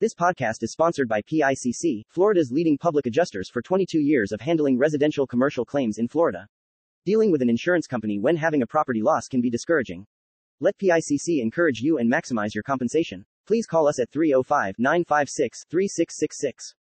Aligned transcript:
This 0.00 0.14
podcast 0.14 0.62
is 0.62 0.70
sponsored 0.70 1.08
by 1.08 1.22
PICC, 1.22 2.04
Florida's 2.08 2.52
leading 2.52 2.78
public 2.78 3.06
adjusters 3.06 3.50
for 3.50 3.60
22 3.60 3.98
years 3.98 4.30
of 4.30 4.40
handling 4.40 4.78
residential 4.78 5.26
commercial 5.26 5.64
claims 5.64 5.98
in 5.98 6.06
Florida. 6.06 6.46
Dealing 7.04 7.32
with 7.32 7.42
an 7.42 7.50
insurance 7.50 7.88
company 7.88 8.16
when 8.16 8.36
having 8.36 8.62
a 8.62 8.66
property 8.68 9.02
loss 9.02 9.26
can 9.26 9.40
be 9.40 9.50
discouraging. 9.50 10.06
Let 10.60 10.78
PICC 10.78 11.42
encourage 11.42 11.80
you 11.80 11.98
and 11.98 12.08
maximize 12.08 12.54
your 12.54 12.62
compensation. 12.62 13.24
Please 13.44 13.66
call 13.66 13.88
us 13.88 13.98
at 13.98 14.08
305 14.12 14.76
956 14.78 15.64
3666. 15.68 16.74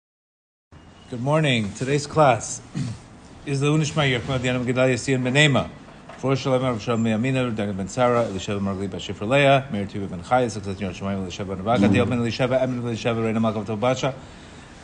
Good 1.10 1.22
morning. 1.22 1.72
Today's 1.76 2.06
class 2.06 2.62
is 3.46 3.62
the 3.62 3.68
Unishma 3.68 4.12
Yerkma 4.12 4.44
Diana 4.44 4.60
Gedalia 4.60 5.00
Sian 5.00 5.24
Benema. 5.24 5.70
For 6.18 6.34
Shalom 6.34 6.64
Rav 6.64 6.82
Shalom 6.82 7.04
Me'amina, 7.04 7.54
Dagan 7.54 7.76
Ben 7.76 7.90
Sarah, 7.90 8.24
Elisheva 8.24 8.62
Margli 8.62 8.88
Bashifra 8.88 9.28
Leah, 9.28 9.68
Meir 9.70 9.86
Tuva 9.86 10.10
Ben 10.10 10.22
Chaya, 10.22 10.50
Success 10.50 10.80
Yor 10.80 10.92
Shemayim, 10.92 11.28
Elisheva 11.28 11.58
Navaka, 11.62 11.92
Diel 11.92 12.06
Ben 12.06 12.20
Elisheva, 12.20 12.62
Emin 12.62 12.82
Elisheva, 12.82 13.22
Reina 13.22 13.42
Malkav 13.42 13.66
Tovbacha, 13.66 14.14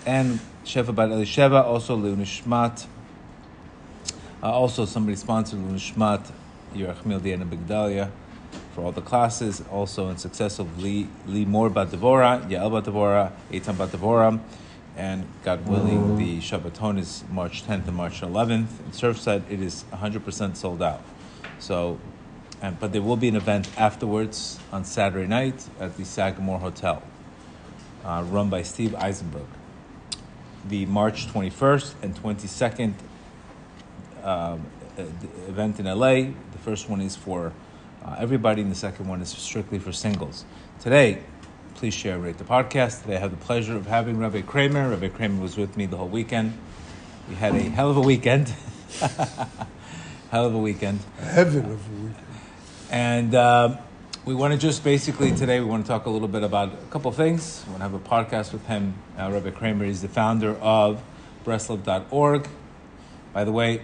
and 0.06 0.42
Shefa 0.66 0.94
Bat 0.94 1.10
Elisheva, 1.10 1.64
also 1.64 1.96
Leunishmat. 1.96 2.86
Uh, 4.44 4.52
also, 4.52 4.84
somebody 4.84 5.16
sponsored 5.16 5.60
Leunishmat, 5.60 6.30
Yerachmil 6.76 7.24
Diana 7.24 7.46
Begdalia 7.46 8.12
for 8.76 8.84
all 8.84 8.92
the 8.92 9.02
classes. 9.02 9.64
Also, 9.72 10.10
in 10.10 10.18
success 10.18 10.60
of 10.60 10.84
Lee, 10.84 11.08
Lee 11.28 11.46
Moore 11.46 11.70
Bat 11.70 11.92
Devora, 11.92 12.50
Yael 12.50 12.70
Bat 12.70 12.94
Devora, 12.94 13.32
Eitan 13.50 13.78
Bat 13.78 13.90
Devora, 13.90 14.38
and 14.98 15.26
God 15.46 15.66
willing, 15.66 16.18
the 16.18 16.40
Shabbaton 16.40 17.00
is 17.00 17.24
March 17.32 17.66
10th 17.66 17.88
and 17.88 17.96
March 17.96 18.20
11th. 18.20 18.50
In 18.50 18.92
Surfside, 18.92 19.50
it 19.50 19.62
is 19.62 19.86
100% 19.94 20.58
sold 20.58 20.84
out. 20.84 21.02
So, 21.62 22.00
and, 22.60 22.80
but 22.80 22.92
there 22.92 23.04
will 23.04 23.18
be 23.18 23.28
an 23.30 23.36
event 23.36 23.70
afterwards 23.78 24.60
on 24.72 24.84
Saturday 24.84 25.28
night 25.28 25.64
at 25.80 25.96
the 25.96 26.06
Sagamore 26.06 26.58
Hotel, 26.58 27.04
uh, 28.04 28.26
run 28.28 28.50
by 28.50 28.64
Steve 28.64 28.96
Eisenberg. 28.96 29.46
The 30.68 30.88
March 30.88 31.28
21st 31.28 31.94
and 32.02 32.16
22nd 32.16 32.94
um, 34.24 34.66
uh, 34.98 35.04
event 35.48 35.80
in 35.80 35.86
LA. 35.86 36.32
The 36.52 36.58
first 36.64 36.90
one 36.90 37.00
is 37.00 37.16
for 37.16 37.54
uh, 38.04 38.16
everybody, 38.18 38.64
and 38.64 38.72
the 38.72 38.76
second 38.76 39.08
one 39.08 39.22
is 39.22 39.30
strictly 39.30 39.78
for 39.78 39.92
singles. 39.92 40.46
Today, 40.80 41.20
please 41.76 41.94
share 41.94 42.18
rate 42.18 42.40
the 42.40 42.44
podcast. 42.44 43.04
Today, 43.04 43.18
I 43.18 43.20
have 43.20 43.32
the 43.32 43.46
pleasure 43.46 43.76
of 43.76 43.86
having 43.86 44.18
Rabbi 44.18 44.42
Kramer. 44.42 44.90
Rabbi 44.90 45.10
Kramer 45.10 45.40
was 45.40 45.58
with 45.58 45.78
me 45.78 45.86
the 45.86 45.98
whole 45.98 46.08
weekend. 46.08 46.58
We 47.30 47.36
had 47.36 47.54
a 47.54 47.62
hell 47.62 47.92
of 47.92 47.98
a 47.98 48.02
weekend. 48.02 48.52
hell 50.32 50.46
of 50.46 50.56
a 50.56 50.58
weekend. 50.58 51.02
Heaven 51.20 51.66
of 51.66 51.72
a 51.72 51.92
weekend. 51.92 52.26
And 52.90 53.36
um, 53.36 53.78
we 54.24 54.34
want 54.34 54.54
to 54.54 54.58
just 54.58 54.82
basically 54.82 55.36
today, 55.36 55.60
we 55.60 55.66
want 55.66 55.86
to 55.86 55.92
talk 55.92 56.06
a 56.06 56.10
little 56.10 56.30
bit 56.30 56.42
about 56.42 56.72
a 56.72 56.78
couple 56.90 57.12
things. 57.12 57.66
We 57.68 57.72
want 57.74 57.84
to 57.84 57.90
have 57.90 57.94
a 57.94 58.00
podcast 58.00 58.54
with 58.54 58.66
him. 58.66 58.94
Uh, 59.20 59.30
Rabbi 59.30 59.50
Kramer 59.50 59.84
is 59.84 60.02
the 60.02 60.08
founder 60.08 60.56
of 60.56 61.04
Breslov.org. 61.44 62.48
By 63.34 63.44
the 63.44 63.52
way, 63.52 63.82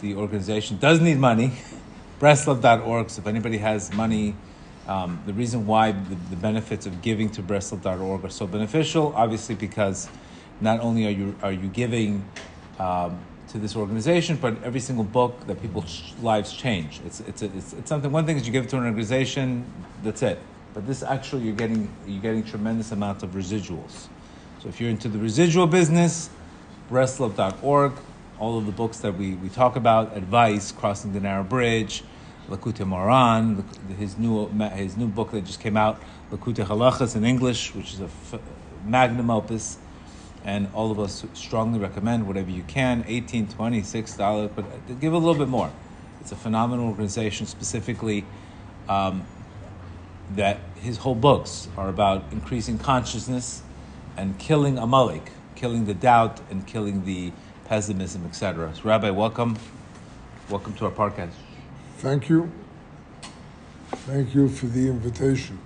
the 0.00 0.16
organization 0.16 0.78
does 0.78 1.00
need 1.00 1.18
money. 1.18 1.52
Breslov.org. 2.20 3.08
So 3.08 3.20
if 3.20 3.28
anybody 3.28 3.58
has 3.58 3.92
money, 3.94 4.34
um, 4.88 5.22
the 5.24 5.34
reason 5.34 5.68
why 5.68 5.92
the, 5.92 6.16
the 6.30 6.36
benefits 6.36 6.86
of 6.86 7.00
giving 7.00 7.30
to 7.30 7.44
Breslov.org 7.44 8.24
are 8.24 8.30
so 8.30 8.48
beneficial, 8.48 9.12
obviously, 9.14 9.54
because 9.54 10.08
not 10.60 10.80
only 10.80 11.06
are 11.06 11.10
you 11.10 11.36
are 11.42 11.52
you 11.52 11.68
giving 11.68 12.24
um, 12.80 13.20
to 13.48 13.58
this 13.58 13.76
organization, 13.76 14.36
but 14.36 14.62
every 14.62 14.80
single 14.80 15.04
book 15.04 15.46
that 15.46 15.60
people's 15.62 16.14
lives 16.20 16.52
change. 16.52 17.00
It's, 17.06 17.20
it's, 17.20 17.42
it's, 17.42 17.72
it's 17.72 17.88
something. 17.88 18.10
One 18.10 18.26
thing 18.26 18.36
is 18.36 18.46
you 18.46 18.52
give 18.52 18.64
it 18.64 18.70
to 18.70 18.76
an 18.76 18.84
organization, 18.84 19.64
that's 20.02 20.22
it. 20.22 20.38
But 20.74 20.86
this 20.86 21.02
actually 21.02 21.42
you're 21.44 21.54
getting 21.54 21.88
you're 22.06 22.20
getting 22.20 22.42
tremendous 22.42 22.92
amounts 22.92 23.22
of 23.22 23.30
residuals. 23.30 24.08
So 24.60 24.68
if 24.68 24.80
you're 24.80 24.90
into 24.90 25.08
the 25.08 25.18
residual 25.18 25.66
business, 25.66 26.28
Breslov.org, 26.90 27.92
all 28.38 28.58
of 28.58 28.66
the 28.66 28.72
books 28.72 28.98
that 28.98 29.16
we, 29.16 29.34
we 29.36 29.48
talk 29.48 29.76
about, 29.76 30.16
advice, 30.16 30.72
crossing 30.72 31.12
the 31.12 31.20
narrow 31.20 31.44
bridge, 31.44 32.04
Likutei 32.50 32.86
Moharan, 32.86 33.64
his 33.96 34.18
new 34.18 34.48
his 34.74 34.96
new 34.96 35.08
book 35.08 35.30
that 35.30 35.44
just 35.44 35.60
came 35.60 35.76
out, 35.76 36.00
Lakute 36.30 36.64
Halachas 36.66 37.16
in 37.16 37.24
English, 37.24 37.74
which 37.74 37.94
is 37.94 38.00
a 38.00 38.04
f- 38.04 38.40
magnum 38.84 39.30
opus 39.30 39.78
and 40.46 40.68
all 40.72 40.90
of 40.90 40.98
us 40.98 41.26
strongly 41.34 41.78
recommend 41.78 42.26
whatever 42.26 42.50
you 42.50 42.62
can 42.62 43.04
18 43.06 43.48
26 43.48 44.16
dollars 44.16 44.50
but 44.56 44.64
give 45.00 45.12
a 45.12 45.18
little 45.18 45.34
bit 45.34 45.48
more 45.48 45.70
it's 46.22 46.32
a 46.32 46.36
phenomenal 46.36 46.86
organization 46.86 47.44
specifically 47.44 48.24
um, 48.88 49.26
that 50.34 50.58
his 50.76 50.98
whole 50.98 51.14
books 51.14 51.68
are 51.76 51.88
about 51.90 52.24
increasing 52.32 52.78
consciousness 52.78 53.62
and 54.16 54.38
killing 54.38 54.78
amalek 54.78 55.32
killing 55.54 55.84
the 55.84 55.94
doubt 55.94 56.40
and 56.50 56.66
killing 56.66 57.04
the 57.04 57.30
pessimism 57.66 58.24
etc 58.24 58.72
so 58.74 58.82
rabbi 58.84 59.10
welcome 59.10 59.58
welcome 60.48 60.72
to 60.72 60.86
our 60.86 60.90
podcast 60.90 61.32
Thank 61.98 62.28
you. 62.28 62.52
Thank 63.90 64.34
you 64.34 64.48
for 64.48 64.66
the 64.66 64.88
invitation. 64.88 65.58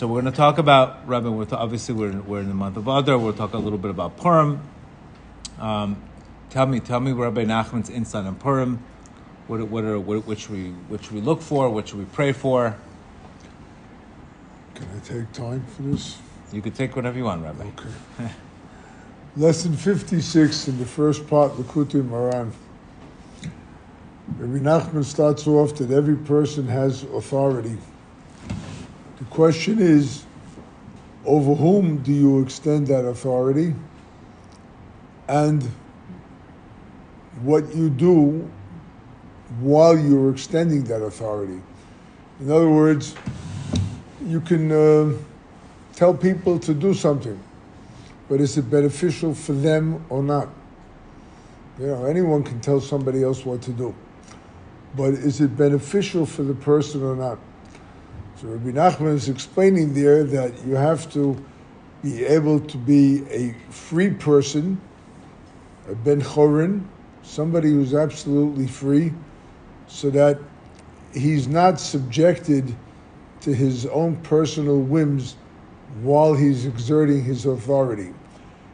So 0.00 0.06
we're 0.06 0.22
going 0.22 0.32
to 0.32 0.38
talk 0.38 0.56
about 0.56 1.06
Rabbi. 1.06 1.28
We're 1.28 1.46
obviously 1.52 1.94
we're 1.94 2.08
in, 2.08 2.26
we're 2.26 2.40
in 2.40 2.48
the 2.48 2.54
month 2.54 2.78
of 2.78 2.88
Adar. 2.88 3.18
We'll 3.18 3.34
talk 3.34 3.52
a 3.52 3.58
little 3.58 3.78
bit 3.78 3.90
about 3.90 4.16
Purim. 4.16 4.62
Um, 5.58 6.02
tell 6.48 6.64
me, 6.64 6.80
tell 6.80 7.00
me, 7.00 7.12
Rabbi 7.12 7.44
Nachman's 7.44 7.90
insight 7.90 8.24
on 8.24 8.36
Purim. 8.36 8.82
What 9.46 9.60
what 9.68 9.84
are 9.84 10.00
what, 10.00 10.38
should 10.38 10.52
we 10.52 10.72
should 11.02 11.12
we 11.12 11.20
look 11.20 11.42
for? 11.42 11.68
What 11.68 11.88
should 11.88 11.98
we 11.98 12.06
pray 12.06 12.32
for? 12.32 12.74
Can 14.74 14.88
I 14.96 15.00
take 15.00 15.30
time 15.32 15.66
for 15.66 15.82
this? 15.82 16.16
You 16.50 16.62
could 16.62 16.74
take 16.74 16.96
whatever 16.96 17.18
you 17.18 17.24
want, 17.24 17.42
Rabbi. 17.42 17.64
Okay. 17.64 18.32
Lesson 19.36 19.76
56 19.76 20.68
in 20.68 20.78
the 20.78 20.86
first 20.86 21.28
part, 21.28 21.52
Likutei 21.58 22.02
Moharan. 22.02 22.52
Rabbi 24.38 24.64
Nachman 24.64 25.04
starts 25.04 25.46
off 25.46 25.74
that 25.74 25.90
every 25.90 26.16
person 26.16 26.68
has 26.68 27.02
authority. 27.02 27.76
The 29.20 29.26
question 29.26 29.78
is, 29.80 30.24
over 31.26 31.54
whom 31.54 31.98
do 31.98 32.10
you 32.10 32.40
extend 32.40 32.86
that 32.86 33.04
authority? 33.04 33.74
And 35.28 35.62
what 37.42 37.74
you 37.74 37.90
do 37.90 38.50
while 39.60 39.98
you're 39.98 40.30
extending 40.30 40.84
that 40.84 41.02
authority. 41.02 41.60
In 42.40 42.50
other 42.50 42.70
words, 42.70 43.14
you 44.24 44.40
can 44.40 44.72
uh, 44.72 45.12
tell 45.94 46.14
people 46.14 46.58
to 46.60 46.72
do 46.72 46.94
something, 46.94 47.38
but 48.28 48.40
is 48.40 48.56
it 48.56 48.70
beneficial 48.70 49.34
for 49.34 49.52
them 49.52 50.02
or 50.08 50.22
not? 50.22 50.48
You 51.78 51.88
know, 51.88 52.06
anyone 52.06 52.42
can 52.42 52.60
tell 52.60 52.80
somebody 52.80 53.22
else 53.22 53.44
what 53.44 53.60
to 53.62 53.70
do, 53.70 53.94
but 54.96 55.12
is 55.12 55.42
it 55.42 55.56
beneficial 55.58 56.24
for 56.24 56.42
the 56.42 56.54
person 56.54 57.02
or 57.02 57.14
not? 57.14 57.38
So 58.40 58.48
Rabbi 58.48 58.70
Nachman 58.70 59.16
is 59.16 59.28
explaining 59.28 59.92
there 59.92 60.24
that 60.24 60.64
you 60.64 60.74
have 60.74 61.12
to 61.12 61.36
be 62.02 62.24
able 62.24 62.58
to 62.58 62.78
be 62.78 63.22
a 63.28 63.54
free 63.70 64.08
person, 64.08 64.80
a 65.90 65.94
ben 65.94 66.22
chorin, 66.22 66.82
somebody 67.22 67.68
who's 67.68 67.92
absolutely 67.92 68.66
free, 68.66 69.12
so 69.88 70.08
that 70.08 70.38
he's 71.12 71.48
not 71.48 71.78
subjected 71.78 72.74
to 73.42 73.52
his 73.52 73.84
own 73.84 74.16
personal 74.22 74.80
whims 74.80 75.36
while 76.00 76.32
he's 76.32 76.64
exerting 76.64 77.22
his 77.22 77.44
authority. 77.44 78.14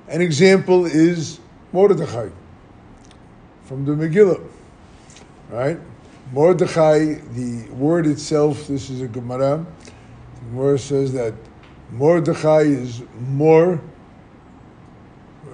An 0.06 0.20
example 0.20 0.86
is 0.86 1.40
Mordechai 1.72 2.28
from 3.64 3.84
the 3.84 3.94
Megillah, 3.94 4.46
right? 5.50 5.80
Mordechai, 6.32 7.14
the 7.34 7.68
word 7.70 8.04
itself, 8.04 8.66
this 8.66 8.90
is 8.90 9.00
a 9.00 9.06
Gemara. 9.06 9.64
The 10.34 10.40
Gemara 10.50 10.78
says 10.78 11.12
that 11.12 11.34
Mordechai 11.92 12.62
is 12.62 13.02
more 13.20 13.80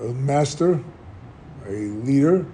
a 0.00 0.06
master, 0.14 0.82
a 1.67 1.70
leader. 1.70 2.47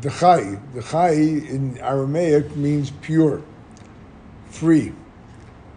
Dechai, 0.00 0.72
Dechai 0.72 1.48
in 1.48 1.78
Aramaic 1.78 2.54
means 2.54 2.92
pure, 3.02 3.42
free. 4.46 4.92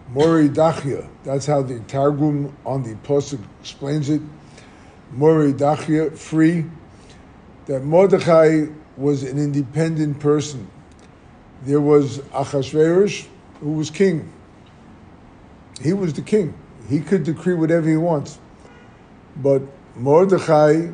Mori 0.10 0.48
Dachia, 0.50 1.10
that's 1.24 1.48
how 1.48 1.64
the 1.64 1.80
Targum 1.82 2.56
on 2.64 2.84
the 2.84 2.94
Pasuk 3.08 3.44
explains 3.60 4.12
it. 4.12 4.22
Mori 5.12 5.52
Dachia, 5.52 6.16
free. 6.16 6.66
That 7.66 7.84
Mordechai 7.84 8.68
was 8.98 9.24
an 9.24 9.40
independent 9.40 10.20
person 10.20 10.70
there 11.66 11.82
was 11.82 12.20
Achashverosh, 12.20 13.28
who 13.60 13.72
was 13.74 13.90
king. 13.90 14.32
He 15.82 15.94
was 15.94 16.14
the 16.14 16.22
king. 16.22 16.54
He 16.90 17.02
could 17.02 17.24
decree 17.24 17.56
whatever 17.56 17.90
he 17.90 17.98
wants. 17.98 18.40
But 19.38 19.62
Mordechai 19.96 20.90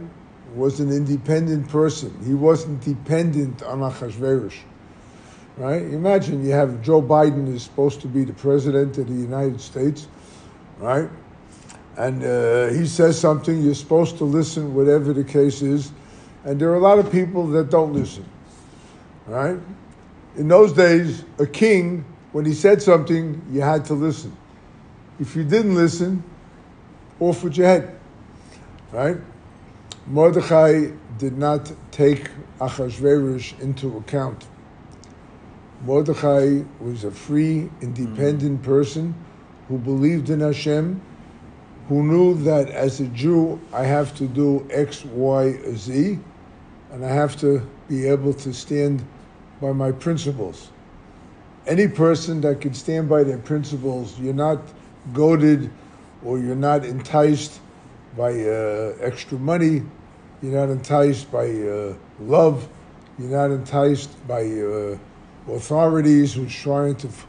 was 0.56 0.80
an 0.80 0.92
independent 0.92 1.70
person. 1.70 2.18
He 2.26 2.34
wasn't 2.34 2.82
dependent 2.82 3.62
on 3.64 3.80
Achashverosh. 3.80 4.58
Right? 5.58 5.82
Imagine 5.82 6.44
you 6.46 6.52
have 6.52 6.82
Joe 6.82 7.02
Biden 7.02 7.54
is 7.54 7.64
supposed 7.64 8.02
to 8.02 8.08
be 8.08 8.24
the 8.24 8.34
president 8.34 8.98
of 8.98 9.08
the 9.08 9.14
United 9.14 9.60
States, 9.62 10.08
right? 10.80 11.10
and 11.98 12.24
uh, 12.24 12.70
he 12.70 12.86
says 12.86 13.20
something, 13.20 13.62
you're 13.62 13.76
supposed 13.76 14.18
to 14.18 14.24
listen, 14.24 14.74
whatever 14.74 15.14
the 15.14 15.24
case 15.24 15.62
is. 15.62 15.92
And 16.44 16.60
there 16.60 16.72
are 16.72 16.76
a 16.76 16.80
lot 16.80 17.00
of 17.00 17.12
people 17.12 17.48
that 17.48 17.70
don't 17.70 17.94
listen. 17.94 18.26
Right? 19.28 19.60
In 20.36 20.48
those 20.48 20.74
days, 20.74 21.26
a 21.40 21.46
king, 21.46 22.06
when 22.32 22.46
he 22.46 22.54
said 22.54 22.82
something, 22.82 23.42
you 23.52 23.62
had 23.62 23.86
to 23.86 23.94
listen. 23.94 24.36
If 25.20 25.36
you 25.36 25.44
didn't 25.44 25.76
listen, 25.76 26.24
off 27.20 27.44
with 27.44 27.58
your 27.58 27.68
head. 27.68 28.00
Right? 28.92 29.18
Mordechai 30.08 30.92
did 31.18 31.38
not 31.38 31.72
take 31.92 32.30
Achashverosh 32.60 33.60
into 33.60 33.98
account. 33.98 34.48
Mordechai 35.86 36.64
was 36.80 37.04
a 37.04 37.12
free, 37.12 37.70
independent 37.82 38.62
mm. 38.62 38.64
person 38.64 39.16
who 39.68 39.78
believed 39.78 40.30
in 40.30 40.40
Hashem, 40.40 41.02
who 41.88 42.04
knew 42.04 42.36
that 42.44 42.70
as 42.70 43.00
a 43.00 43.08
Jew 43.08 43.60
I 43.74 43.84
have 43.84 44.16
to 44.18 44.28
do 44.28 44.68
X, 44.72 45.06
Y, 45.06 45.60
Z, 45.76 46.20
and 46.92 47.06
I 47.06 47.10
have 47.10 47.36
to 47.38 47.68
be 47.88 48.08
able 48.08 48.34
to 48.34 48.54
stand 48.54 49.04
by 49.62 49.72
my 49.72 49.92
principles. 49.92 50.70
Any 51.68 51.88
person 51.88 52.42
that 52.42 52.60
can 52.60 52.74
stand 52.74 53.08
by 53.08 53.24
their 53.24 53.38
principles, 53.38 54.20
you're 54.20 54.34
not 54.34 54.60
goaded 55.14 55.70
or 56.26 56.40
you're 56.40 56.56
not 56.56 56.84
enticed 56.84 57.60
by 58.18 58.32
uh, 58.32 58.96
extra 59.00 59.38
money, 59.38 59.84
you're 60.42 60.54
not 60.54 60.70
enticed 60.70 61.32
by 61.32 61.50
uh, 61.50 61.94
love, 62.20 62.68
you're 63.20 63.30
not 63.30 63.52
enticed 63.52 64.10
by 64.28 64.44
uh, 64.44 64.98
authorities 65.48 66.34
who's 66.34 66.54
trying 66.54 66.96
to. 66.96 67.08
F- 67.08 67.28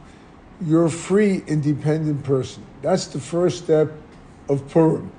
you're 0.65 0.85
a 0.85 0.89
free, 0.89 1.43
independent 1.47 2.23
person. 2.23 2.65
That's 2.81 3.07
the 3.07 3.19
first 3.19 3.63
step 3.63 3.91
of 4.49 4.67
Purim. 4.69 5.11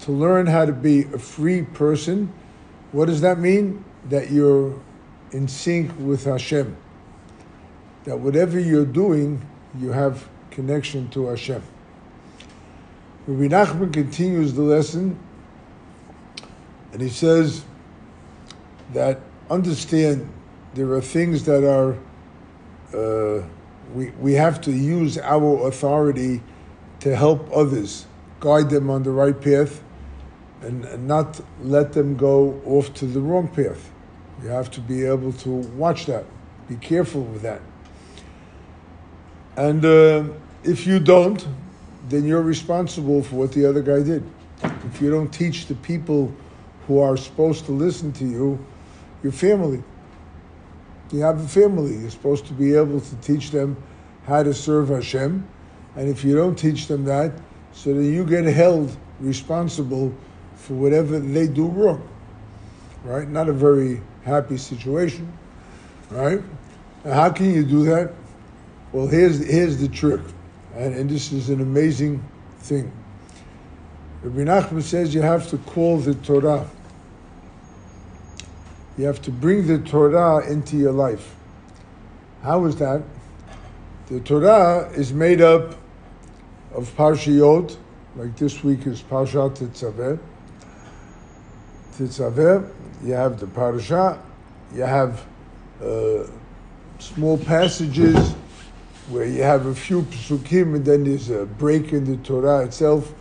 To 0.00 0.12
learn 0.12 0.46
how 0.46 0.64
to 0.64 0.72
be 0.72 1.02
a 1.02 1.18
free 1.18 1.62
person. 1.62 2.32
What 2.92 3.06
does 3.06 3.20
that 3.22 3.38
mean? 3.38 3.84
That 4.08 4.30
you're 4.30 4.78
in 5.34 5.48
sync 5.48 5.90
with 5.98 6.24
Hashem. 6.24 6.76
That 8.04 8.20
whatever 8.20 8.58
you're 8.58 8.86
doing, 8.86 9.44
you 9.78 9.90
have 9.90 10.28
connection 10.50 11.08
to 11.10 11.26
Hashem. 11.26 11.62
Rabbi 13.26 13.52
Nachman 13.52 13.92
continues 13.92 14.52
the 14.54 14.62
lesson, 14.62 15.18
and 16.92 17.02
he 17.02 17.08
says 17.08 17.64
that 18.92 19.20
understand 19.50 20.30
there 20.74 20.92
are 20.92 21.00
things 21.00 21.44
that 21.46 21.64
are 21.68 21.96
uh, 22.96 23.44
we 23.92 24.10
we 24.20 24.34
have 24.34 24.60
to 24.60 24.72
use 24.72 25.18
our 25.18 25.66
authority 25.66 26.42
to 27.00 27.16
help 27.16 27.50
others, 27.52 28.06
guide 28.38 28.70
them 28.70 28.88
on 28.88 29.02
the 29.02 29.10
right 29.10 29.40
path, 29.40 29.82
and, 30.60 30.84
and 30.84 31.08
not 31.08 31.40
let 31.60 31.92
them 31.92 32.16
go 32.16 32.60
off 32.64 32.94
to 32.94 33.06
the 33.06 33.20
wrong 33.20 33.48
path. 33.48 33.90
You 34.44 34.50
have 34.50 34.70
to 34.72 34.80
be 34.82 35.06
able 35.06 35.32
to 35.32 35.48
watch 35.48 36.04
that, 36.04 36.26
be 36.68 36.76
careful 36.76 37.22
with 37.22 37.40
that. 37.42 37.62
And 39.56 39.82
uh, 39.82 40.24
if 40.62 40.86
you 40.86 41.00
don't, 41.00 41.46
then 42.10 42.26
you're 42.26 42.42
responsible 42.42 43.22
for 43.22 43.36
what 43.36 43.52
the 43.52 43.66
other 43.66 43.80
guy 43.80 44.02
did. 44.02 44.22
If 44.62 45.00
you 45.00 45.10
don't 45.10 45.32
teach 45.32 45.64
the 45.64 45.74
people 45.76 46.30
who 46.86 46.98
are 46.98 47.16
supposed 47.16 47.64
to 47.66 47.72
listen 47.72 48.12
to 48.12 48.26
you, 48.26 48.62
your 49.22 49.32
family. 49.32 49.82
You 51.10 51.20
have 51.20 51.42
a 51.42 51.48
family. 51.48 51.96
You're 51.96 52.10
supposed 52.10 52.44
to 52.46 52.52
be 52.52 52.74
able 52.74 53.00
to 53.00 53.16
teach 53.22 53.50
them 53.50 53.82
how 54.26 54.42
to 54.42 54.52
serve 54.52 54.90
Hashem. 54.90 55.48
And 55.96 56.08
if 56.10 56.22
you 56.22 56.36
don't 56.36 56.54
teach 56.54 56.86
them 56.86 57.04
that, 57.04 57.32
so 57.72 57.94
that 57.94 58.04
you 58.04 58.26
get 58.26 58.44
held 58.44 58.94
responsible 59.20 60.14
for 60.54 60.74
whatever 60.74 61.18
they 61.18 61.46
do 61.46 61.66
wrong. 61.66 62.06
Right? 63.04 63.26
Not 63.26 63.48
a 63.48 63.52
very 63.54 64.02
happy 64.24 64.56
situation. 64.56 65.32
Right? 66.10 66.42
Now, 67.04 67.14
how 67.14 67.30
can 67.30 67.54
you 67.54 67.64
do 67.64 67.84
that? 67.86 68.12
Well, 68.92 69.06
here's, 69.06 69.44
here's 69.44 69.78
the 69.78 69.88
trick. 69.88 70.20
And, 70.74 70.94
and 70.94 71.08
this 71.10 71.32
is 71.32 71.50
an 71.50 71.60
amazing 71.60 72.22
thing. 72.60 72.92
Rabbi 74.22 74.50
Nachman 74.50 74.82
says 74.82 75.14
you 75.14 75.22
have 75.22 75.48
to 75.50 75.58
call 75.58 75.98
the 75.98 76.14
Torah. 76.14 76.68
You 78.96 79.04
have 79.06 79.20
to 79.22 79.30
bring 79.30 79.66
the 79.66 79.78
Torah 79.78 80.48
into 80.50 80.76
your 80.76 80.92
life. 80.92 81.34
How 82.42 82.64
is 82.64 82.76
that? 82.76 83.02
The 84.06 84.20
Torah 84.20 84.90
is 84.94 85.12
made 85.12 85.40
up 85.40 85.74
of 86.72 86.94
Parshiyot, 86.96 87.76
like 88.16 88.36
this 88.36 88.62
week 88.62 88.86
is 88.86 89.02
Parshat 89.02 89.58
Tetzaveh. 89.58 90.18
Tetzaveh, 91.96 92.70
you 93.04 93.12
have 93.12 93.38
the 93.38 93.46
Parasha, 93.46 94.20
you 94.74 94.82
have 94.82 95.24
uh, 95.82 96.26
small 96.98 97.36
passages 97.36 98.34
where 99.08 99.26
you 99.26 99.42
have 99.42 99.66
a 99.66 99.74
few 99.74 100.02
psukim 100.02 100.76
and 100.76 100.84
then 100.84 101.04
there's 101.04 101.28
a 101.28 101.44
break 101.44 101.92
in 101.92 102.04
the 102.04 102.16
Torah 102.24 102.64
itself. 102.64 103.12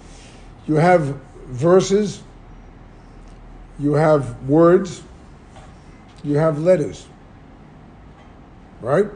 You 0.65 0.75
have 0.75 1.17
verses, 1.47 2.23
you 3.79 3.93
have 3.93 4.47
words, 4.47 5.03
you 6.23 6.37
have 6.37 6.59
letters. 6.59 7.07
Right? 8.81 9.07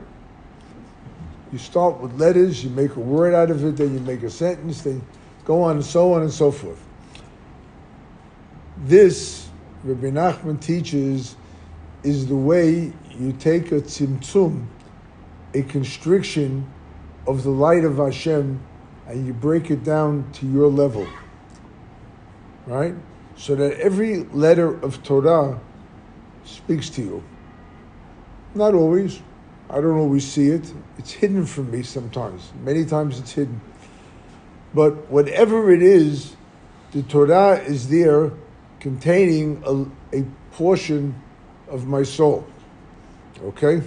You 1.53 1.57
start 1.57 1.99
with 2.01 2.19
letters, 2.19 2.63
you 2.63 2.69
make 2.71 2.95
a 2.97 2.99
word 2.99 3.33
out 3.33 3.49
of 3.49 3.63
it, 3.63 3.77
then 3.77 3.93
you 3.93 4.01
make 4.01 4.23
a 4.23 4.29
sentence, 4.29 4.81
then 4.81 5.01
go 5.45 5.63
on 5.63 5.77
and 5.77 5.85
so 5.85 6.13
on 6.13 6.23
and 6.23 6.31
so 6.31 6.51
forth. 6.51 6.83
This, 8.79 9.46
Rabbi 9.87 10.07
Nachman 10.07 10.59
teaches, 10.59 11.37
is 12.03 12.27
the 12.27 12.35
way 12.35 12.91
you 13.17 13.31
take 13.39 13.71
a 13.71 13.81
tzimtzum, 13.81 14.67
a 15.53 15.61
constriction 15.63 16.69
of 17.25 17.43
the 17.43 17.49
light 17.49 17.85
of 17.85 17.97
Hashem, 17.97 18.59
and 19.07 19.25
you 19.25 19.33
break 19.33 19.71
it 19.71 19.85
down 19.85 20.29
to 20.33 20.45
your 20.45 20.67
level. 20.67 21.07
Right? 22.65 22.95
So 23.37 23.55
that 23.55 23.79
every 23.79 24.23
letter 24.25 24.77
of 24.83 25.03
Torah 25.03 25.59
speaks 26.43 26.89
to 26.91 27.01
you. 27.01 27.23
Not 28.55 28.73
always. 28.73 29.21
I 29.69 29.75
don't 29.75 29.97
always 29.97 30.25
see 30.27 30.47
it. 30.47 30.73
It's 30.97 31.11
hidden 31.11 31.45
from 31.45 31.71
me 31.71 31.83
sometimes. 31.83 32.51
Many 32.63 32.83
times 32.83 33.19
it's 33.19 33.31
hidden. 33.31 33.61
But 34.73 35.09
whatever 35.09 35.71
it 35.71 35.81
is, 35.81 36.35
the 36.91 37.03
Torah 37.03 37.59
is 37.59 37.89
there 37.89 38.31
containing 38.79 39.61
a, 39.65 40.17
a 40.17 40.25
portion 40.51 41.15
of 41.69 41.87
my 41.87 42.03
soul. 42.03 42.45
Okay? 43.43 43.81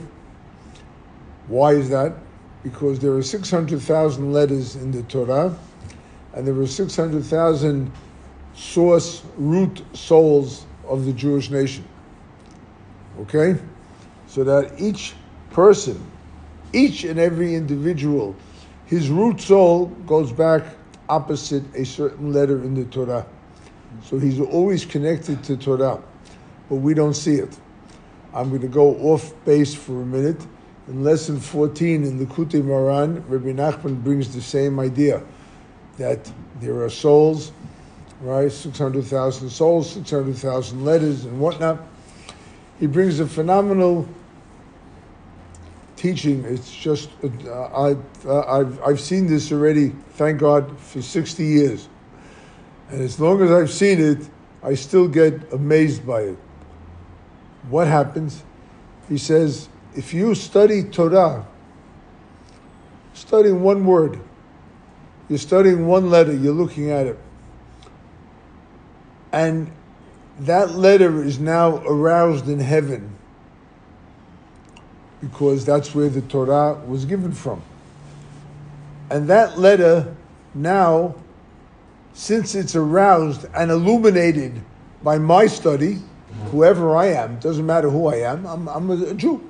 Why 1.49 1.73
is 1.73 1.91
that? 1.91 2.15
Because 2.63 2.99
there 2.99 3.13
are 3.13 3.23
600,000 3.23 4.33
letters 4.33 4.77
in 4.77 4.91
the 4.91 5.03
Torah, 5.05 5.57
and 6.35 6.47
there 6.47 6.59
are 6.59 6.67
600,000 6.67 7.91
source, 8.55 9.23
root 9.37 9.83
souls 9.95 10.67
of 10.87 11.07
the 11.07 11.13
Jewish 11.13 11.51
nation. 11.51 11.85
Okay? 13.21 13.57
So 14.27 14.45
that 14.45 14.79
each 14.79 15.15
person, 15.51 16.01
each 16.73 17.05
and 17.05 17.19
every 17.19 17.55
individual, 17.55 18.37
his 18.87 19.09
root 19.09 19.41
soul 19.41 19.87
goes 20.07 20.33
back 20.33 20.65
opposite 21.09 21.65
a 21.75 21.85
certain 21.85 22.33
letter 22.33 22.63
in 22.63 22.75
the 22.75 22.85
Torah. 22.85 23.27
So 24.05 24.19
he's 24.19 24.41
always 24.41 24.85
connected 24.85 25.43
to 25.45 25.57
Torah, 25.57 26.03
but 26.69 26.77
we 26.77 26.95
don't 26.95 27.15
see 27.15 27.37
it. 27.37 27.57
I'm 28.33 28.49
going 28.49 28.63
to 28.63 28.69
go 28.69 28.95
off 29.13 29.33
base 29.45 29.75
for 29.75 30.03
a 30.03 30.07
minute. 30.07 30.41
In 30.89 31.05
lesson 31.05 31.39
14 31.39 32.05
in 32.05 32.19
the 32.19 32.27
Likutei 32.27 32.63
Moharan, 32.63 33.23
Rabbi 33.29 33.53
Nachman 33.53 34.03
brings 34.03 34.35
the 34.35 34.41
same 34.41 34.81
idea 34.81 35.23
that 35.99 36.31
there 36.61 36.83
are 36.83 36.91
souls, 36.91 37.53
right? 38.21 38.51
600,000 38.51 39.51
souls, 39.51 39.91
600,000 39.93 40.85
letters, 40.85 41.25
and 41.25 41.41
whatnot. 41.41 41.81
He 42.79 42.87
brings 42.87 43.21
a 43.21 43.27
phenomenal 43.27 44.09
teaching. 45.97 46.45
It's 46.45 46.75
just, 46.75 47.11
uh, 47.23 47.51
I, 47.51 47.97
uh, 48.27 48.61
I've, 48.61 48.83
I've 48.83 49.01
seen 49.01 49.27
this 49.27 49.53
already, 49.53 49.91
thank 50.13 50.41
God, 50.41 50.79
for 50.79 51.03
60 51.03 51.45
years. 51.45 51.89
And 52.91 53.03
as 53.03 53.21
long 53.21 53.41
as 53.43 53.51
I've 53.51 53.71
seen 53.71 54.01
it, 54.01 54.29
I 54.63 54.75
still 54.75 55.09
get 55.09 55.53
amazed 55.53 56.07
by 56.07 56.23
it. 56.23 56.39
What 57.69 57.87
happens? 57.87 58.43
He 59.09 59.17
says, 59.17 59.69
if 59.97 60.13
you 60.13 60.35
study 60.35 60.83
Torah, 60.85 61.47
studying 63.15 63.63
one 63.63 63.85
word, 63.85 64.19
you're 65.29 65.39
studying 65.39 65.87
one 65.87 66.11
letter, 66.11 66.35
you're 66.35 66.53
looking 66.53 66.91
at 66.91 67.07
it, 67.07 67.19
and 69.33 69.71
that 70.41 70.73
letter 70.73 71.23
is 71.23 71.39
now 71.39 71.77
aroused 71.87 72.49
in 72.49 72.59
heaven 72.59 73.17
because 75.21 75.65
that's 75.65 75.95
where 75.95 76.09
the 76.09 76.23
Torah 76.23 76.75
was 76.87 77.05
given 77.05 77.33
from. 77.33 77.63
And 79.11 79.29
that 79.29 79.59
letter 79.59 80.17
now 80.55 81.15
since 82.13 82.55
it's 82.55 82.77
aroused 82.77 83.47
and 83.55 83.71
illuminated 83.71 84.61
by 85.03 85.19
my 85.19 85.47
study, 85.47 85.99
whoever 86.51 86.97
I 86.97 87.07
am, 87.07 87.39
doesn't 87.41 87.65
matter 87.65 87.89
who 87.89 88.07
I 88.07 88.17
am, 88.17 88.47
I'm, 88.47 88.69
I'm 88.69 88.91
a 88.91 89.15
Jew. 89.15 89.49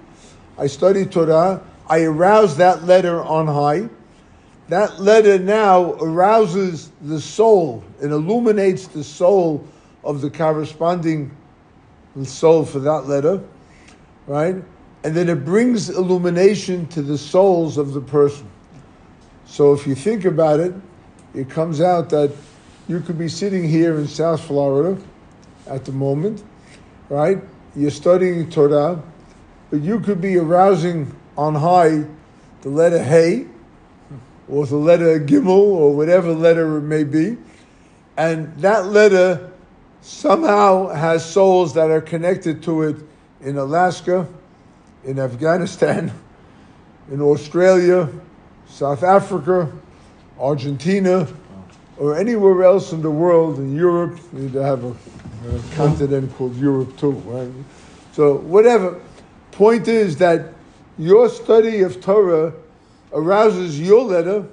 I 0.59 0.67
study 0.67 1.05
Torah, 1.07 1.62
I 1.88 2.02
arouse 2.02 2.57
that 2.59 2.85
letter 2.85 3.23
on 3.23 3.47
high. 3.47 3.88
That 4.69 5.00
letter 5.00 5.38
now 5.38 5.95
arouses 5.95 6.93
the 7.00 7.21
soul, 7.21 7.83
it 8.00 8.11
illuminates 8.11 8.87
the 8.87 9.02
soul 9.02 9.67
of 10.05 10.21
the 10.21 10.31
corresponding 10.31 11.37
soul 12.25 12.64
for 12.64 12.79
that 12.81 13.07
letter, 13.07 13.43
right? 14.26 14.57
And 15.02 15.14
then 15.14 15.29
it 15.29 15.45
brings 15.45 15.88
illumination 15.88 16.87
to 16.88 17.02
the 17.02 17.17
souls 17.17 17.79
of 17.79 17.95
the 17.95 18.00
person. 18.00 18.49
So 19.47 19.73
if 19.73 19.87
you 19.87 19.95
think 19.95 20.25
about 20.25 20.61
it, 20.61 20.75
it 21.35 21.49
comes 21.49 21.81
out 21.81 22.11
that 22.11 22.33
you 22.90 22.99
could 22.99 23.16
be 23.16 23.28
sitting 23.28 23.62
here 23.62 23.97
in 24.00 24.09
South 24.09 24.40
Florida 24.40 25.00
at 25.68 25.85
the 25.85 25.92
moment, 25.92 26.42
right? 27.09 27.38
You're 27.76 27.92
studying 27.92 28.50
Torah, 28.50 29.00
but 29.70 29.80
you 29.80 30.00
could 30.00 30.20
be 30.20 30.37
arousing 30.37 31.14
on 31.38 31.54
high 31.54 32.04
the 32.62 32.68
letter 32.68 33.00
Hey, 33.00 33.47
or 34.49 34.66
the 34.66 34.75
letter 34.75 35.20
Gimel, 35.20 35.47
or 35.49 35.94
whatever 35.94 36.35
letter 36.35 36.78
it 36.78 36.82
may 36.82 37.04
be, 37.04 37.37
and 38.16 38.52
that 38.56 38.87
letter 38.87 39.52
somehow 40.00 40.88
has 40.88 41.25
souls 41.25 41.73
that 41.75 41.90
are 41.90 42.00
connected 42.00 42.61
to 42.64 42.82
it 42.82 42.97
in 43.40 43.56
Alaska, 43.56 44.26
in 45.04 45.20
Afghanistan, 45.20 46.12
in 47.09 47.20
Australia, 47.20 48.09
South 48.66 49.04
Africa, 49.04 49.70
Argentina, 50.40 51.28
or 52.00 52.16
anywhere 52.16 52.64
else 52.64 52.92
in 52.92 53.02
the 53.02 53.11
world, 53.11 53.59
in 53.59 53.76
Europe, 53.76 54.19
to 54.33 54.59
have 54.59 54.83
a, 54.85 54.88
a 54.88 55.62
continent 55.76 56.35
called 56.35 56.57
Europe 56.57 56.97
too, 56.97 57.12
right? 57.26 57.50
So 58.12 58.37
whatever. 58.37 59.00
Point 59.52 59.87
is 59.87 60.16
that 60.16 60.54
your 60.99 61.28
study 61.28 61.83
of 61.83 62.00
Torah 62.00 62.54
arouses 63.12 63.78
your 63.78 64.02
letter, 64.02 64.47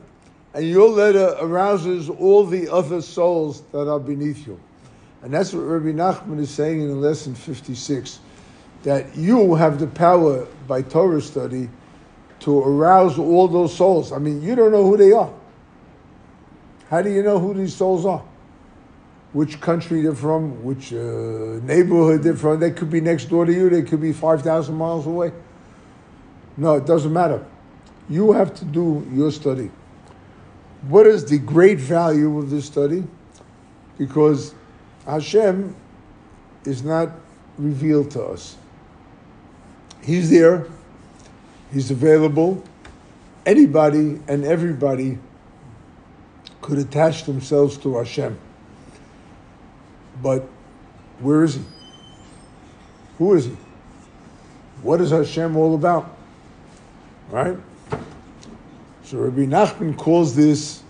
and 0.54 0.68
your 0.68 0.90
letter 0.90 1.38
arouses 1.40 2.10
all 2.10 2.46
the 2.46 2.70
other 2.70 3.02
souls 3.02 3.62
that 3.72 3.90
are 3.90 4.00
beneath 4.00 4.46
you. 4.46 4.60
And 5.22 5.34
that's 5.34 5.54
what 5.54 5.62
Rabbi 5.62 5.98
Nachman 5.98 6.40
is 6.40 6.50
saying 6.50 6.82
in 6.82 7.00
lesson 7.00 7.34
56 7.34 8.20
that 8.84 9.16
you 9.16 9.56
have 9.56 9.80
the 9.80 9.88
power 9.88 10.46
by 10.68 10.82
Torah 10.82 11.22
study 11.22 11.70
to 12.42 12.60
arouse 12.60 13.18
all 13.18 13.48
those 13.48 13.74
souls. 13.76 14.12
I 14.12 14.20
mean, 14.20 14.42
you 14.42 14.56
don't 14.56 14.72
know 14.72 14.84
who 14.84 14.98
they 14.98 15.14
are. 15.14 15.32
How 16.90 17.02
do 17.02 17.12
you 17.12 17.22
know 17.22 17.40
who 17.40 17.54
these 17.54 17.76
souls 17.76 18.06
are? 18.06 18.24
Which 19.34 19.60
country 19.60 20.02
they're 20.02 20.16
from, 20.16 20.64
which 20.64 20.94
uh, 20.94 21.60
neighborhood 21.64 22.24
they're 22.24 22.36
from. 22.36 22.60
They 22.60 22.72
could 22.72 22.90
be 22.90 23.02
next 23.02 23.26
door 23.26 23.46
to 23.46 23.54
you, 23.54 23.70
they 23.70 23.84
could 23.84 24.02
be 24.02 24.14
5,000 24.14 24.74
miles 24.74 25.06
away. 25.06 25.34
No, 26.56 26.76
it 26.76 26.86
doesn't 26.86 27.12
matter. 27.12 27.46
You 28.10 28.32
have 28.32 28.56
to 28.56 28.66
do 28.66 29.06
your 29.14 29.32
study. 29.32 29.70
What 30.88 31.06
is 31.08 31.26
the 31.26 31.40
great 31.40 31.80
value 31.80 32.38
of 32.38 32.50
this 32.50 32.66
study? 32.66 33.04
Because 33.98 34.54
Hashem 35.06 35.76
is 36.64 36.84
not 36.84 37.12
revealed 37.58 38.12
to 38.12 38.24
us. 38.24 38.56
He's 40.02 40.30
there, 40.30 40.68
He's 41.74 41.92
available. 41.92 42.64
Anybody 43.46 44.22
and 44.28 44.46
everybody 44.46 45.20
could 46.62 46.78
attach 46.78 47.24
themselves 47.26 47.78
to 47.78 47.98
Hashem. 47.98 48.38
But 50.22 50.48
where 51.20 51.44
is 51.44 51.56
He? 51.56 51.62
Who 53.18 53.34
is 53.34 53.46
He? 53.46 53.58
What 54.82 55.02
is 55.02 55.12
Hashem 55.12 55.56
all 55.56 55.76
about? 55.76 56.18
Right? 57.30 57.58
So 59.04 59.18
Rabbi 59.20 59.46
Nachman 59.46 59.98
calls 59.98 60.36
this 60.36 60.84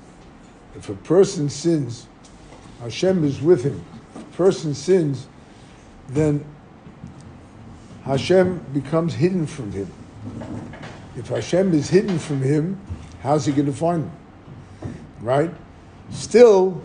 if 0.76 0.90
a 0.90 0.96
person 0.96 1.50
sins, 1.50 2.08
Hashem 2.82 3.24
is 3.24 3.42
with 3.42 3.64
him. 3.64 3.84
If 4.16 4.22
a 4.22 4.38
person 4.38 4.76
sins, 4.76 5.28
then 6.10 6.46
Hashem 8.04 8.60
becomes 8.74 9.16
hidden 9.16 9.48
from 9.48 9.72
him. 9.72 9.92
If 11.16 11.30
Hashem 11.30 11.74
is 11.74 11.90
hidden 11.90 12.20
from 12.20 12.42
him, 12.42 12.80
how's 13.22 13.46
he 13.46 13.52
going 13.52 13.66
to 13.66 13.74
find 13.74 14.04
him? 14.04 14.12
Right? 15.22 15.52
Still, 16.10 16.82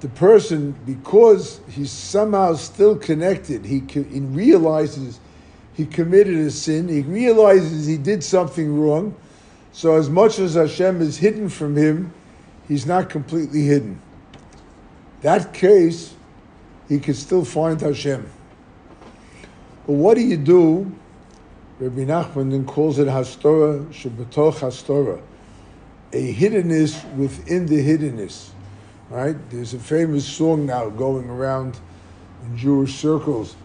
the 0.00 0.08
person, 0.10 0.72
because 0.86 1.60
he's 1.68 1.90
somehow 1.90 2.54
still 2.54 2.96
connected, 2.96 3.64
he, 3.64 3.82
he 3.88 4.20
realizes 4.20 5.18
he 5.74 5.86
committed 5.86 6.36
a 6.36 6.50
sin, 6.50 6.88
he 6.88 7.00
realizes 7.00 7.86
he 7.86 7.96
did 7.96 8.22
something 8.22 8.78
wrong. 8.78 9.14
So, 9.72 9.96
as 9.96 10.08
much 10.08 10.38
as 10.38 10.54
Hashem 10.54 11.00
is 11.00 11.16
hidden 11.16 11.48
from 11.48 11.74
him, 11.74 12.12
he's 12.68 12.86
not 12.86 13.10
completely 13.10 13.62
hidden. 13.62 14.00
That 15.22 15.52
case, 15.52 16.14
he 16.88 17.00
can 17.00 17.14
still 17.14 17.44
find 17.44 17.80
Hashem. 17.80 18.30
But 19.86 19.92
what 19.94 20.14
do 20.14 20.20
you 20.20 20.36
do? 20.36 20.92
Rabbi 21.80 22.04
Nachman 22.04 22.50
then 22.50 22.64
calls 22.64 22.98
it 22.98 23.08
Hastorah 23.08 23.86
Shebetoch 23.86 24.58
Hastorah, 24.58 25.20
a 26.14 26.32
hiddenness 26.32 27.04
within 27.16 27.66
the 27.66 27.76
hiddenness. 27.76 28.50
Right? 29.10 29.36
There's 29.50 29.74
a 29.74 29.78
famous 29.78 30.24
song 30.24 30.66
now 30.66 30.88
going 30.88 31.28
around 31.28 31.76
in 32.44 32.56
Jewish 32.56 32.94
circles. 32.94 33.56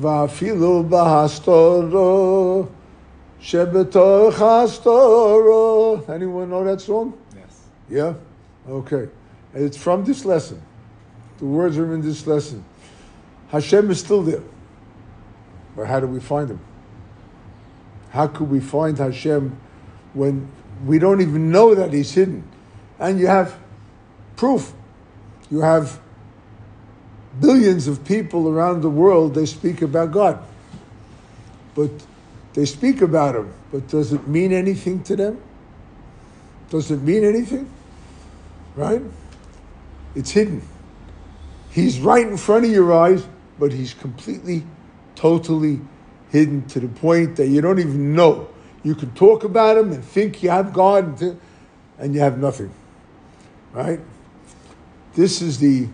Vafilu 0.00 0.88
bahastorah 0.88 2.70
Shebetoch 3.40 4.32
Hastorah. 4.32 6.08
Anyone 6.08 6.50
know 6.50 6.64
that 6.64 6.80
song? 6.80 7.18
Yes. 7.36 7.60
Yeah? 7.90 8.14
Okay. 8.68 9.08
And 9.52 9.64
it's 9.64 9.76
from 9.76 10.04
this 10.04 10.24
lesson. 10.24 10.62
The 11.38 11.44
words 11.44 11.76
are 11.76 11.92
in 11.92 12.00
this 12.00 12.26
lesson. 12.26 12.64
Hashem 13.48 13.90
is 13.90 14.00
still 14.00 14.22
there. 14.22 14.42
But 15.76 15.88
how 15.88 16.00
do 16.00 16.06
we 16.06 16.20
find 16.20 16.50
him? 16.50 16.60
How 18.10 18.28
could 18.28 18.48
we 18.48 18.60
find 18.60 18.96
Hashem 18.96 19.58
when 20.14 20.48
we 20.86 20.98
don't 20.98 21.20
even 21.20 21.50
know 21.50 21.74
that 21.74 21.92
he's 21.92 22.12
hidden? 22.12 22.44
And 22.98 23.18
you 23.18 23.26
have 23.26 23.58
proof. 24.36 24.72
You 25.50 25.60
have 25.60 26.00
billions 27.40 27.88
of 27.88 28.04
people 28.04 28.48
around 28.48 28.80
the 28.80 28.90
world, 28.90 29.34
they 29.34 29.46
speak 29.46 29.82
about 29.82 30.12
God. 30.12 30.42
But 31.74 31.90
they 32.54 32.64
speak 32.64 33.02
about 33.02 33.34
him, 33.34 33.52
but 33.72 33.88
does 33.88 34.12
it 34.12 34.26
mean 34.28 34.52
anything 34.52 35.02
to 35.04 35.16
them? 35.16 35.42
Does 36.70 36.90
it 36.90 37.02
mean 37.02 37.24
anything? 37.24 37.70
Right? 38.76 39.02
It's 40.14 40.30
hidden. 40.30 40.62
He's 41.70 41.98
right 41.98 42.26
in 42.26 42.36
front 42.36 42.64
of 42.64 42.70
your 42.70 42.92
eyes, 42.92 43.26
but 43.58 43.72
he's 43.72 43.94
completely 43.94 44.64
totally 45.16 45.80
hidden 46.30 46.66
to 46.68 46.80
the 46.80 46.88
point 46.88 47.36
that 47.36 47.48
you 47.48 47.60
don't 47.60 47.80
even 47.80 48.14
know. 48.14 48.48
You 48.84 48.94
can 48.94 49.10
talk 49.12 49.44
about 49.44 49.78
him 49.78 49.92
and 49.92 50.04
think 50.04 50.42
you 50.42 50.50
have 50.50 50.72
God, 50.72 51.20
and 51.98 52.14
you 52.14 52.20
have 52.20 52.38
nothing. 52.38 52.70
Right? 53.72 54.00
This 55.14 55.40
is 55.42 55.58
the 55.58 55.88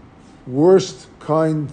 worst 0.47 1.09
kind 1.20 1.70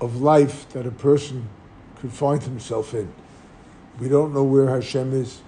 of 0.00 0.20
life 0.20 0.68
that 0.70 0.86
a 0.86 0.90
person 0.90 1.48
could 1.96 2.12
find 2.12 2.42
himself 2.42 2.94
in. 2.94 3.10
We 3.98 4.08
don't 4.08 4.34
know 4.34 4.44
where 4.44 4.68
Hashem 4.68 5.12
is. 5.14 5.40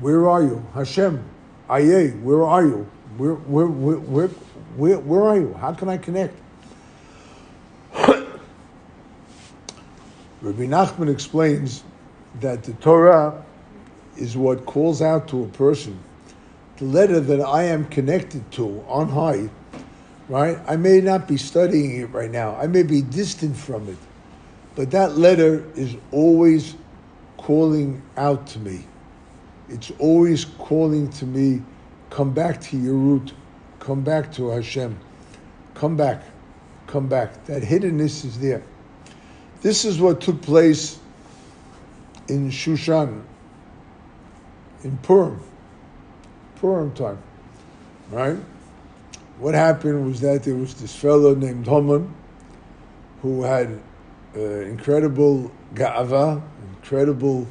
Where 0.00 0.28
are 0.28 0.42
you? 0.42 0.64
Hashem, 0.74 1.22
Aye, 1.68 2.10
where 2.22 2.44
are 2.44 2.64
you? 2.64 2.86
Where, 3.16 3.34
where, 3.34 3.66
where, 3.66 3.96
where, 3.96 4.28
where, 4.76 4.98
where 4.98 5.22
are 5.22 5.36
you? 5.36 5.54
How 5.54 5.72
can 5.72 5.88
I 5.88 5.96
connect? 5.96 6.34
Rabbi 7.96 8.26
Nachman 10.42 11.10
explains 11.10 11.84
that 12.40 12.62
the 12.62 12.72
Torah 12.74 13.44
is 14.16 14.36
what 14.36 14.66
calls 14.66 15.02
out 15.02 15.28
to 15.28 15.44
a 15.44 15.48
person 15.48 15.98
the 16.82 16.88
letter 16.88 17.20
that 17.20 17.40
I 17.40 17.64
am 17.64 17.84
connected 17.86 18.50
to 18.52 18.84
on 18.88 19.08
high, 19.08 19.48
right? 20.28 20.58
I 20.66 20.76
may 20.76 21.00
not 21.00 21.28
be 21.28 21.36
studying 21.36 22.00
it 22.00 22.06
right 22.06 22.30
now, 22.30 22.56
I 22.56 22.66
may 22.66 22.82
be 22.82 23.02
distant 23.02 23.56
from 23.56 23.88
it, 23.88 23.98
but 24.74 24.90
that 24.90 25.16
letter 25.16 25.64
is 25.76 25.96
always 26.10 26.74
calling 27.36 28.02
out 28.16 28.46
to 28.48 28.58
me. 28.58 28.84
It's 29.68 29.92
always 29.98 30.44
calling 30.44 31.08
to 31.10 31.26
me, 31.26 31.62
come 32.10 32.32
back 32.32 32.60
to 32.62 32.76
your 32.76 32.94
root, 32.94 33.32
come 33.78 34.02
back 34.02 34.32
to 34.32 34.48
Hashem, 34.48 34.98
come 35.74 35.96
back, 35.96 36.22
come 36.86 37.08
back. 37.08 37.44
That 37.46 37.62
hiddenness 37.62 38.24
is 38.24 38.38
there. 38.40 38.62
This 39.60 39.84
is 39.84 40.00
what 40.00 40.20
took 40.20 40.42
place 40.42 40.98
in 42.28 42.50
Shushan, 42.50 43.22
in 44.84 44.96
Purim, 44.98 45.40
Purim 46.56 46.92
time, 46.92 47.18
right? 48.10 48.38
what 49.42 49.54
happened 49.54 50.06
was 50.06 50.20
that 50.20 50.44
there 50.44 50.54
was 50.54 50.74
this 50.74 50.94
fellow 50.94 51.34
named 51.34 51.66
Haman 51.66 52.14
who 53.22 53.42
had 53.42 53.80
uh, 54.36 54.40
incredible 54.40 55.50
ga'ava, 55.74 56.40
incredible 56.76 57.48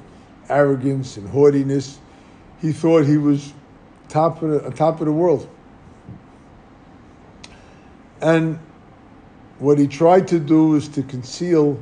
arrogance 0.47 1.17
and 1.17 1.27
haughtiness. 1.27 1.99
He 2.61 2.71
thought 2.71 3.05
he 3.05 3.17
was 3.17 3.51
top 4.07 4.41
of 4.41 4.63
the, 4.63 4.71
top 4.71 5.01
of 5.01 5.05
the 5.05 5.11
world. 5.11 5.49
And 8.21 8.57
what 9.59 9.77
he 9.77 9.87
tried 9.87 10.29
to 10.29 10.39
do 10.39 10.69
was 10.69 10.87
to 10.89 11.03
conceal 11.03 11.77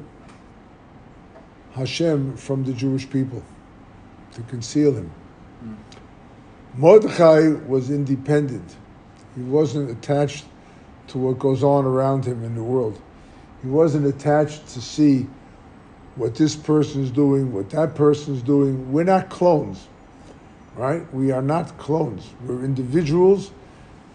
Hashem 1.73 2.35
from 2.35 2.63
the 2.63 2.73
Jewish 2.73 3.07
people, 3.07 3.43
to 4.33 4.41
conceal 4.43 4.93
him. 4.93 5.11
Mordechai 6.79 7.49
was 7.67 7.89
independent. 7.89 8.77
He 9.35 9.41
wasn't 9.41 9.89
attached 9.89 10.45
to 11.07 11.17
what 11.17 11.37
goes 11.37 11.61
on 11.61 11.83
around 11.83 12.23
him 12.23 12.41
in 12.41 12.55
the 12.55 12.63
world. 12.63 13.01
He 13.61 13.67
wasn't 13.67 14.05
attached 14.05 14.65
to 14.69 14.81
see 14.81 15.27
what 16.15 16.35
this 16.35 16.55
person 16.55 17.03
is 17.03 17.11
doing, 17.11 17.51
what 17.51 17.69
that 17.71 17.95
person 17.95 18.33
is 18.33 18.41
doing. 18.41 18.93
We're 18.93 19.03
not 19.03 19.29
clones, 19.29 19.89
right? 20.77 21.13
We 21.13 21.31
are 21.31 21.41
not 21.41 21.77
clones. 21.77 22.29
We're 22.45 22.63
individuals, 22.63 23.51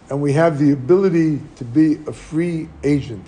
and 0.09 0.23
we 0.23 0.33
have 0.33 0.59
the 0.59 0.73
ability 0.73 1.43
to 1.57 1.65
be 1.67 1.97
a 2.07 2.15
free 2.15 2.71
agent, 2.83 3.27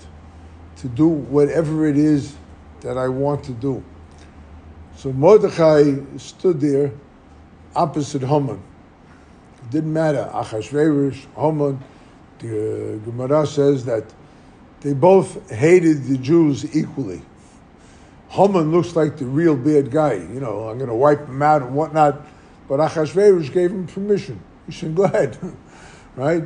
to 0.77 0.87
do 0.87 1.07
whatever 1.07 1.85
it 1.85 1.95
is 1.95 2.35
that 2.81 2.97
I 2.97 3.07
want 3.07 3.43
to 3.43 3.51
do. 3.51 3.83
So 4.95 5.13
Mordechai 5.13 5.93
stood 6.17 6.59
there 6.59 6.91
opposite 7.75 8.23
Haman. 8.23 8.63
Didn't 9.69 9.93
matter. 9.93 10.29
Achashverosh, 10.33 11.25
Haman, 11.35 11.83
the 12.39 12.99
Gemara 13.03 13.45
says 13.45 13.85
that 13.85 14.05
they 14.81 14.93
both 14.93 15.49
hated 15.51 16.05
the 16.05 16.17
Jews 16.17 16.75
equally. 16.75 17.21
Haman 18.29 18.71
looks 18.71 18.95
like 18.95 19.17
the 19.17 19.25
real 19.25 19.55
bad 19.55 19.91
guy. 19.91 20.13
You 20.13 20.39
know, 20.39 20.69
I'm 20.69 20.77
going 20.77 20.89
to 20.89 20.95
wipe 20.95 21.27
him 21.27 21.41
out 21.41 21.61
and 21.63 21.75
whatnot. 21.75 22.21
But 22.67 22.79
Achashverosh 22.79 23.51
gave 23.51 23.71
him 23.71 23.87
permission. 23.87 24.39
He 24.65 24.71
said, 24.73 24.95
go 24.95 25.03
ahead. 25.03 25.37
right? 26.15 26.43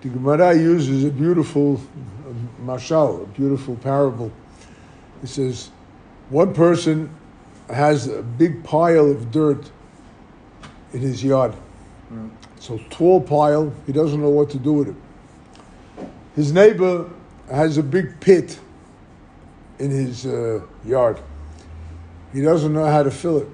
The 0.00 0.08
Gemara 0.08 0.54
uses 0.54 1.04
a 1.04 1.10
beautiful 1.10 1.76
uh, 1.76 2.32
mashal, 2.64 3.24
a 3.24 3.26
beautiful 3.26 3.76
parable. 3.76 4.32
It 5.22 5.28
says, 5.28 5.70
one 6.30 6.54
person 6.54 7.14
has 7.68 8.08
a 8.08 8.22
big 8.22 8.64
pile 8.64 9.10
of 9.10 9.30
dirt 9.30 9.70
in 10.92 11.00
his 11.00 11.22
yard. 11.22 11.54
Mm. 12.12 12.30
So 12.60 12.78
tall 12.90 13.22
pile, 13.22 13.72
he 13.86 13.92
doesn't 13.92 14.20
know 14.20 14.28
what 14.28 14.50
to 14.50 14.58
do 14.58 14.72
with 14.74 14.88
it. 14.88 16.06
His 16.36 16.52
neighbor 16.52 17.10
has 17.50 17.78
a 17.78 17.82
big 17.82 18.20
pit 18.20 18.60
in 19.78 19.90
his 19.90 20.26
uh, 20.26 20.60
yard. 20.84 21.18
He 22.34 22.42
doesn't 22.42 22.72
know 22.72 22.84
how 22.84 23.02
to 23.02 23.10
fill 23.10 23.38
it. 23.38 23.48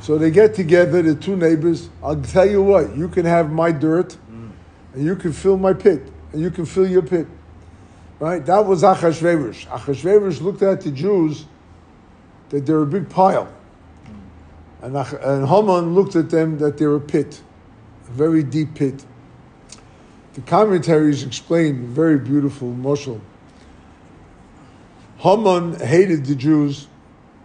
So 0.00 0.18
they 0.18 0.32
get 0.32 0.54
together, 0.54 1.00
the 1.00 1.14
two 1.14 1.36
neighbors. 1.36 1.88
I'll 2.02 2.20
tell 2.20 2.48
you 2.48 2.60
what, 2.60 2.94
you 2.96 3.08
can 3.08 3.24
have 3.24 3.52
my 3.52 3.70
dirt, 3.70 4.16
and 4.92 5.04
you 5.04 5.14
can 5.14 5.32
fill 5.32 5.56
my 5.56 5.72
pit, 5.72 6.02
and 6.32 6.42
you 6.42 6.50
can 6.50 6.66
fill 6.66 6.88
your 6.88 7.02
pit. 7.02 7.28
Right? 8.18 8.44
That 8.44 8.66
was 8.66 8.82
Achashverosh. 8.82 9.66
Achashverosh 9.66 10.40
looked 10.40 10.62
at 10.62 10.80
the 10.80 10.90
Jews 10.90 11.44
that 12.48 12.66
they're 12.66 12.82
a 12.82 12.86
big 12.86 13.08
pile. 13.08 13.52
And, 14.82 14.96
and 14.96 15.48
Haman 15.48 15.94
looked 15.94 16.16
at 16.16 16.30
them 16.30 16.58
that 16.58 16.78
they're 16.78 16.94
a 16.94 17.00
pit, 17.00 17.40
a 18.08 18.12
very 18.12 18.42
deep 18.42 18.74
pit. 18.74 19.04
The 20.34 20.40
commentaries 20.42 21.22
explain 21.22 21.86
very 21.86 22.18
beautiful 22.18 22.68
moshel. 22.68 23.20
Haman 25.18 25.80
hated 25.80 26.26
the 26.26 26.34
Jews, 26.34 26.88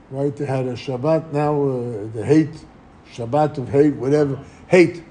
right? 0.10 0.36
They 0.36 0.46
had 0.46 0.66
a 0.66 0.74
Shabbat 0.74 1.32
now, 1.32 1.64
uh, 1.64 2.08
the 2.14 2.26
hate, 2.26 2.54
Shabbat 3.14 3.58
of 3.58 3.70
hate, 3.70 3.96
whatever. 3.96 4.44
Hate, 4.68 5.04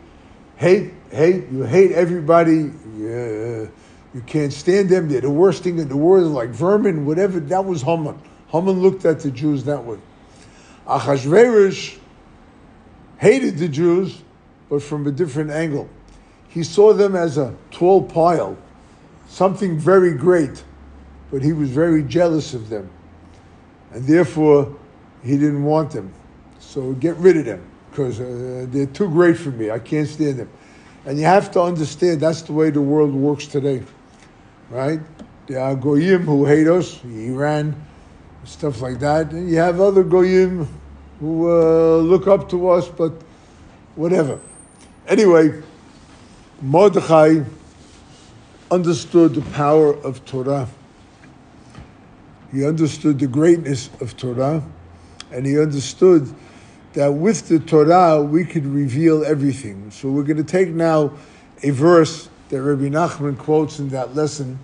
hate, 0.57 0.92
hate. 1.11 1.48
You 1.51 1.62
hate 1.62 1.92
everybody. 1.92 2.68
Uh, 2.68 3.70
you 4.12 4.22
can't 4.27 4.53
stand 4.53 4.88
them. 4.88 5.09
They're 5.09 5.22
the 5.22 5.31
worst 5.31 5.62
thing 5.62 5.79
in 5.79 5.88
the 5.88 5.96
world, 5.96 6.33
like 6.33 6.51
vermin, 6.51 7.07
whatever. 7.07 7.40
That 7.40 7.64
was 7.64 7.83
Haman. 7.83 8.20
Haman 8.48 8.81
looked 8.81 9.05
at 9.05 9.20
the 9.20 9.31
Jews 9.31 9.64
that 9.64 9.85
way. 9.85 9.98
Achashverosh 10.87 11.96
hated 13.18 13.59
the 13.59 13.68
Jews, 13.68 14.20
but 14.70 14.83
from 14.83 15.06
a 15.06 15.11
different 15.11 15.50
angle. 15.50 15.88
He 16.48 16.62
saw 16.62 16.94
them 16.94 17.14
as 17.14 17.37
a 17.37 17.54
tall 17.70 18.02
pile, 18.02 18.56
something 19.28 19.78
very 19.78 20.14
great, 20.14 20.64
but 21.30 21.42
he 21.42 21.52
was 21.52 21.68
very 21.68 22.02
jealous 22.02 22.54
of 22.54 22.70
them. 22.70 22.88
And 23.92 24.04
therefore, 24.06 24.74
he 25.22 25.33
didn't 25.33 25.64
want 25.64 25.90
them. 25.90 26.12
So 26.59 26.92
get 26.94 27.16
rid 27.16 27.37
of 27.37 27.44
them, 27.44 27.62
because 27.90 28.20
uh, 28.20 28.66
they're 28.70 28.87
too 28.87 29.09
great 29.11 29.37
for 29.37 29.50
me. 29.50 29.70
I 29.70 29.80
can't 29.80 30.09
stand 30.09 30.38
them. 30.38 30.48
And 31.04 31.18
you 31.18 31.24
have 31.24 31.50
to 31.52 31.62
understand 31.62 32.20
that's 32.20 32.42
the 32.42 32.52
way 32.52 32.70
the 32.70 32.80
world 32.80 33.12
works 33.12 33.46
today, 33.46 33.83
right? 34.70 35.00
There 35.46 35.61
are 35.61 35.74
goyim 35.74 36.22
who 36.22 36.44
hate 36.44 36.68
us, 36.68 37.02
Iran, 37.04 37.74
stuff 38.44 38.80
like 38.80 39.00
that. 39.00 39.33
And 39.33 39.50
you 39.50 39.56
have 39.56 39.80
other 39.80 40.04
goyim 40.04 40.68
who 41.18 41.50
uh, 41.50 41.96
look 41.96 42.28
up 42.28 42.48
to 42.50 42.70
us, 42.70 42.88
but 42.88 43.12
whatever. 43.96 44.40
Anyway, 45.11 45.62
Mordechai 46.62 47.42
understood 48.70 49.35
the 49.35 49.42
power 49.53 49.94
of 50.03 50.25
Torah. 50.25 50.68
He 52.51 52.64
understood 52.64 53.18
the 53.18 53.27
greatness 53.27 53.90
of 54.01 54.16
Torah, 54.16 54.62
and 55.31 55.44
he 55.44 55.61
understood 55.61 56.35
that 56.94 57.09
with 57.12 57.49
the 57.49 57.59
Torah 57.59 58.23
we 58.23 58.44
could 58.44 58.64
reveal 58.64 59.25
everything. 59.25 59.90
So 59.90 60.11
we're 60.11 60.23
going 60.23 60.38
to 60.38 60.44
take 60.44 60.68
now 60.68 61.12
a 61.62 61.70
verse 61.70 62.31
that 62.49 62.62
Rabbi 62.62 62.88
Nachman 62.88 63.37
quotes 63.37 63.79
in 63.79 63.90
that 63.90 64.14
lesson 64.14 64.59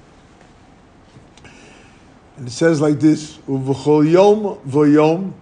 and 2.37 2.49
it 2.49 2.51
says 2.51 2.81
like 2.81 3.01
this, 3.01 3.39
Uv'chol 3.49 4.11
yom 4.11 4.59
v'yom, 4.69 5.33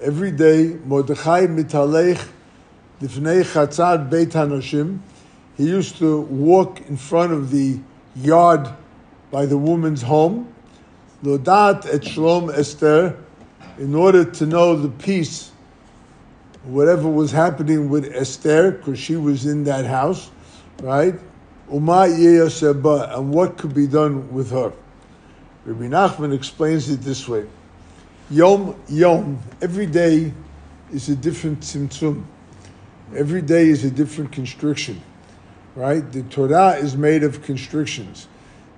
every 0.00 0.30
day, 0.30 0.78
Mordechai 0.84 1.46
mitalech 1.46 2.24
lifnei 3.00 3.42
chatzad 3.44 4.10
beit 4.10 4.30
hanoshim, 4.30 4.98
he 5.56 5.64
used 5.64 5.96
to 5.96 6.20
walk 6.22 6.80
in 6.88 6.96
front 6.96 7.32
of 7.32 7.50
the 7.50 7.78
yard 8.14 8.68
by 9.30 9.46
the 9.46 9.56
woman's 9.56 10.02
home, 10.02 10.52
lodat 11.22 11.86
et 11.92 12.04
shalom 12.04 12.50
Esther, 12.50 13.16
in 13.78 13.94
order 13.94 14.24
to 14.24 14.46
know 14.46 14.76
the 14.76 14.88
peace, 14.88 15.50
whatever 16.64 17.08
was 17.08 17.30
happening 17.30 17.88
with 17.88 18.14
Esther, 18.14 18.72
because 18.72 18.98
she 18.98 19.16
was 19.16 19.46
in 19.46 19.64
that 19.64 19.84
house, 19.84 20.30
right? 20.82 21.14
Uma 21.70 22.04
and 22.04 23.30
what 23.30 23.58
could 23.58 23.74
be 23.74 23.86
done 23.86 24.32
with 24.32 24.50
her. 24.50 24.72
Rabbi 25.64 25.86
Nachman 25.86 26.32
explains 26.32 26.88
it 26.88 27.00
this 27.00 27.28
way: 27.28 27.44
Yom 28.30 28.76
Yom, 28.88 29.38
every 29.60 29.86
day 29.86 30.32
is 30.92 31.08
a 31.08 31.16
different 31.16 31.60
tzimtzum. 31.60 32.24
Every 33.14 33.42
day 33.42 33.68
is 33.68 33.84
a 33.84 33.90
different 33.90 34.32
constriction, 34.32 35.00
right? 35.74 36.00
The 36.10 36.22
Torah 36.24 36.76
is 36.76 36.96
made 36.96 37.22
of 37.22 37.42
constrictions, 37.42 38.26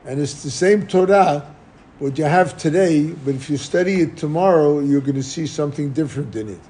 and 0.05 0.21
it's 0.21 0.43
the 0.43 0.51
same 0.51 0.87
Torah 0.87 1.55
what 1.99 2.19
you 2.19 2.25
have 2.25 2.57
today. 2.59 3.07
But 3.07 3.35
if 3.35 3.49
you 3.49 3.57
study 3.57 4.03
it 4.03 4.17
tomorrow, 4.17 4.81
you're 4.81 5.01
going 5.01 5.17
to 5.17 5.23
see 5.23 5.47
something 5.47 5.93
different 5.93 6.37
in 6.37 6.51
it, 6.51 6.61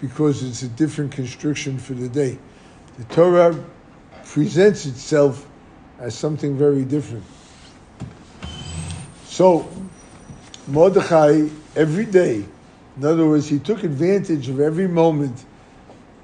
because 0.00 0.42
it's 0.42 0.62
a 0.62 0.68
different 0.68 1.12
constriction 1.12 1.78
for 1.78 1.92
the 1.92 2.08
day. 2.08 2.38
The 2.98 3.04
Torah 3.04 3.64
presents 4.24 4.86
itself 4.86 5.46
as 5.98 6.14
something 6.14 6.56
very 6.56 6.84
different. 6.84 7.24
So, 9.24 9.68
Mordechai, 10.68 11.48
every 11.76 12.06
day, 12.06 12.44
in 12.96 13.04
other 13.04 13.26
words, 13.26 13.48
he 13.48 13.58
took 13.58 13.82
advantage 13.82 14.48
of 14.48 14.58
every 14.60 14.88
moment. 14.88 15.44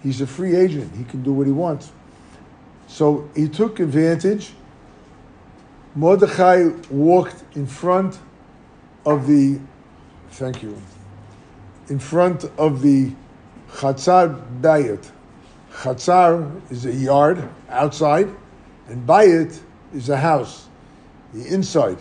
He's 0.03 0.21
a 0.21 0.27
free 0.27 0.55
agent, 0.55 0.95
he 0.97 1.05
can 1.05 1.23
do 1.23 1.33
what 1.33 1.47
he 1.47 1.53
wants. 1.53 1.93
So, 2.87 3.29
he 3.35 3.49
took 3.49 3.81
advantage. 3.81 4.53
Mordechai 5.95 6.69
walked 6.91 7.43
in 7.57 7.67
front 7.67 8.19
of 9.05 9.27
the, 9.27 9.61
thank 10.31 10.63
you, 10.63 10.81
in 11.89 11.99
front 11.99 12.45
of 12.57 12.83
the 12.83 13.13
Chatzar 13.73 14.41
Bayit. 14.61 15.11
Chatzar 15.73 16.71
is 16.71 16.87
a 16.87 16.93
yard 16.93 17.49
outside, 17.69 18.29
and 18.89 19.07
Bayit 19.07 19.61
is 19.95 20.09
a 20.09 20.17
house, 20.17 20.69
the 21.33 21.47
inside. 21.47 21.99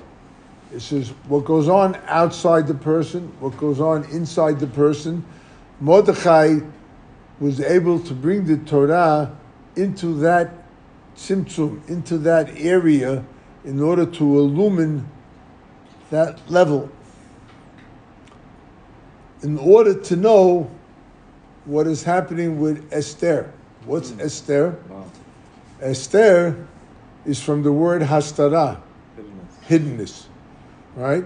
It 0.73 0.81
says 0.81 1.09
what 1.27 1.45
goes 1.45 1.69
on 1.69 1.95
outside 2.07 2.67
the 2.67 2.73
person, 2.73 3.31
what 3.39 3.55
goes 3.57 3.79
on 3.79 4.03
inside 4.05 4.59
the 4.59 4.67
person. 4.67 5.25
Mordechai 5.79 6.59
was 7.39 7.59
able 7.59 7.99
to 7.99 8.13
bring 8.13 8.45
the 8.45 8.57
Torah 8.57 9.35
into 9.75 10.13
that 10.15 10.51
tzimtzum, 11.15 11.87
into 11.89 12.17
that 12.19 12.49
area 12.57 13.23
in 13.63 13.81
order 13.81 14.05
to 14.05 14.23
illumine 14.39 15.07
that 16.09 16.39
level. 16.49 16.89
In 19.43 19.57
order 19.57 19.93
to 19.93 20.15
know 20.15 20.71
what 21.65 21.85
is 21.85 22.01
happening 22.03 22.59
with 22.59 22.91
Esther. 22.91 23.51
What's 23.85 24.11
hmm. 24.11 24.21
Esther? 24.21 24.79
Wow. 24.89 25.05
Esther 25.81 26.67
is 27.25 27.41
from 27.41 27.61
the 27.61 27.71
word 27.71 28.01
hastara, 28.01 28.81
hiddenness, 29.67 30.25
right? 30.95 31.25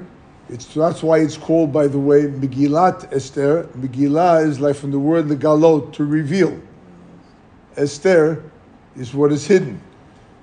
It's, 0.51 0.65
that's 0.73 1.01
why 1.01 1.19
it's 1.19 1.37
called, 1.37 1.71
by 1.71 1.87
the 1.87 1.97
way, 1.97 2.23
Megillat 2.23 3.13
Esther. 3.13 3.69
Megillah 3.77 4.45
is 4.45 4.59
like 4.59 4.75
from 4.75 4.91
the 4.91 4.99
word 4.99 5.29
the 5.29 5.37
legalot, 5.37 5.93
to 5.93 6.03
reveal. 6.03 6.61
Esther 7.77 8.43
is 8.97 9.13
what 9.13 9.31
is 9.31 9.47
hidden. 9.47 9.81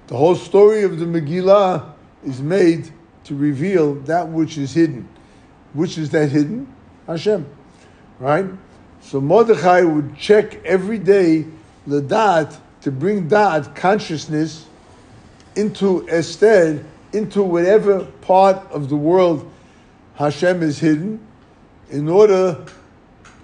The 0.07 0.17
whole 0.17 0.35
story 0.35 0.83
of 0.83 0.99
the 0.99 1.05
Megillah 1.05 1.93
is 2.25 2.41
made 2.41 2.91
to 3.25 3.35
reveal 3.35 3.97
that 4.07 4.27
which 4.27 4.57
is 4.57 4.73
hidden. 4.73 5.07
Which 5.75 5.99
is 5.99 6.09
that 6.11 6.31
hidden? 6.31 6.75
Hashem, 7.07 7.47
right? 8.19 8.47
So 9.03 9.21
Mordechai 9.21 9.83
would 9.83 10.17
check 10.17 10.65
every 10.65 10.99
day 10.99 11.45
the 11.87 12.01
da'at 12.01 12.59
to 12.81 12.91
bring 12.91 13.29
da'at, 13.29 13.77
consciousness, 13.77 14.65
into 15.55 16.09
Esther, 16.09 16.83
into 17.13 17.43
whatever 17.43 18.05
part 18.23 18.57
of 18.71 18.89
the 18.89 18.97
world 18.97 19.51
Hashem 20.19 20.65
is 20.65 20.81
hidden, 20.81 21.25
in 21.91 22.09
order 22.09 22.65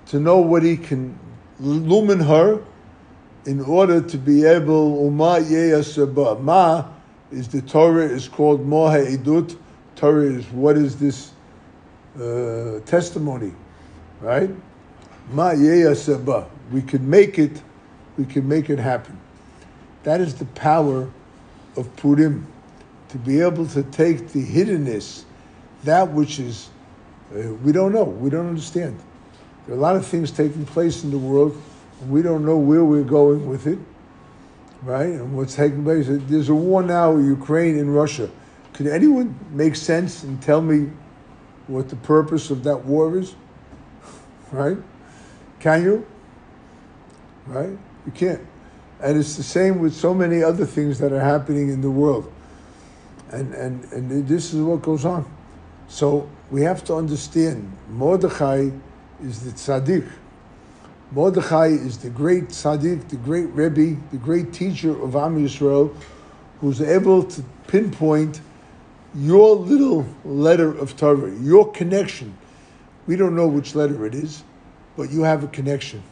to 0.06 0.18
know 0.18 0.38
what 0.38 0.64
he 0.64 0.76
can 0.76 1.16
illumine 1.60 2.18
her, 2.18 2.60
in 3.46 3.60
order 3.60 4.00
to 4.00 4.18
be 4.18 4.44
able, 4.44 5.04
Uma. 5.04 5.38
Ma 6.40 6.84
is 7.30 7.46
the 7.46 7.62
Torah, 7.62 8.06
is 8.06 8.26
called 8.26 8.66
Moha 8.66 9.06
Idut. 9.06 9.56
Torah 9.94 10.24
is 10.24 10.44
what 10.46 10.76
is 10.76 10.96
this 10.96 11.30
uh, 12.20 12.80
testimony, 12.86 13.52
right? 14.20 14.50
Ma 15.30 15.50
Yeyasaba. 15.50 16.48
We 16.72 16.82
can 16.82 17.08
make 17.08 17.38
it, 17.38 17.62
we 18.18 18.24
can 18.24 18.48
make 18.48 18.68
it 18.68 18.80
happen. 18.80 19.20
That 20.02 20.20
is 20.20 20.34
the 20.34 20.46
power 20.46 21.08
of 21.76 21.94
Purim, 21.94 22.48
to 23.10 23.18
be 23.18 23.40
able 23.40 23.68
to 23.68 23.84
take 23.84 24.30
the 24.30 24.44
hiddenness, 24.44 25.23
that 25.84 26.10
which 26.10 26.38
is, 26.38 26.68
uh, 27.34 27.54
we 27.54 27.72
don't 27.72 27.92
know, 27.92 28.04
we 28.04 28.30
don't 28.30 28.48
understand. 28.48 28.98
There 29.66 29.74
are 29.74 29.78
a 29.78 29.80
lot 29.80 29.96
of 29.96 30.06
things 30.06 30.30
taking 30.30 30.66
place 30.66 31.04
in 31.04 31.10
the 31.10 31.18
world, 31.18 31.60
we 32.08 32.22
don't 32.22 32.44
know 32.44 32.58
where 32.58 32.84
we're 32.84 33.02
going 33.02 33.48
with 33.48 33.66
it, 33.66 33.78
right? 34.82 35.08
And 35.08 35.36
what's 35.36 35.54
taking 35.54 35.84
place. 35.84 36.06
There's 36.08 36.48
a 36.48 36.54
war 36.54 36.82
now, 36.82 37.16
in 37.16 37.26
Ukraine 37.26 37.78
and 37.78 37.94
Russia. 37.94 38.30
Could 38.72 38.88
anyone 38.88 39.38
make 39.50 39.76
sense 39.76 40.24
and 40.24 40.42
tell 40.42 40.60
me 40.60 40.90
what 41.68 41.88
the 41.88 41.96
purpose 41.96 42.50
of 42.50 42.64
that 42.64 42.84
war 42.84 43.16
is? 43.16 43.34
Right? 44.52 44.76
Can 45.60 45.82
you? 45.82 46.06
Right? 47.46 47.78
You 48.04 48.12
can't. 48.12 48.40
And 49.00 49.18
it's 49.18 49.36
the 49.36 49.42
same 49.42 49.78
with 49.78 49.94
so 49.94 50.12
many 50.12 50.42
other 50.42 50.66
things 50.66 50.98
that 50.98 51.12
are 51.12 51.20
happening 51.20 51.68
in 51.70 51.80
the 51.80 51.90
world. 51.90 52.30
And, 53.30 53.54
and, 53.54 53.84
and 53.92 54.28
this 54.28 54.52
is 54.54 54.60
what 54.60 54.82
goes 54.82 55.04
on. 55.04 55.24
So 55.88 56.28
we 56.50 56.62
have 56.62 56.84
to 56.84 56.94
understand 56.94 57.72
Mordechai 57.90 58.70
is 59.22 59.44
the 59.44 59.50
tzaddik. 59.50 60.08
Mordechai 61.12 61.68
is 61.68 61.98
the 61.98 62.10
great 62.10 62.48
tzaddik, 62.48 63.08
the 63.08 63.16
great 63.16 63.46
Rebbe, 63.46 64.00
the 64.10 64.16
great 64.16 64.52
teacher 64.52 65.00
of 65.02 65.14
Am 65.14 65.42
Yisrael, 65.42 65.94
who's 66.60 66.80
able 66.80 67.22
to 67.22 67.42
pinpoint 67.66 68.40
your 69.14 69.54
little 69.54 70.06
letter 70.24 70.76
of 70.76 70.96
Torah, 70.96 71.32
your 71.36 71.70
connection. 71.70 72.36
We 73.06 73.16
don't 73.16 73.36
know 73.36 73.46
which 73.46 73.74
letter 73.74 74.06
it 74.06 74.14
is, 74.14 74.42
but 74.96 75.10
you 75.10 75.22
have 75.22 75.44
a 75.44 75.48
connection 75.48 76.02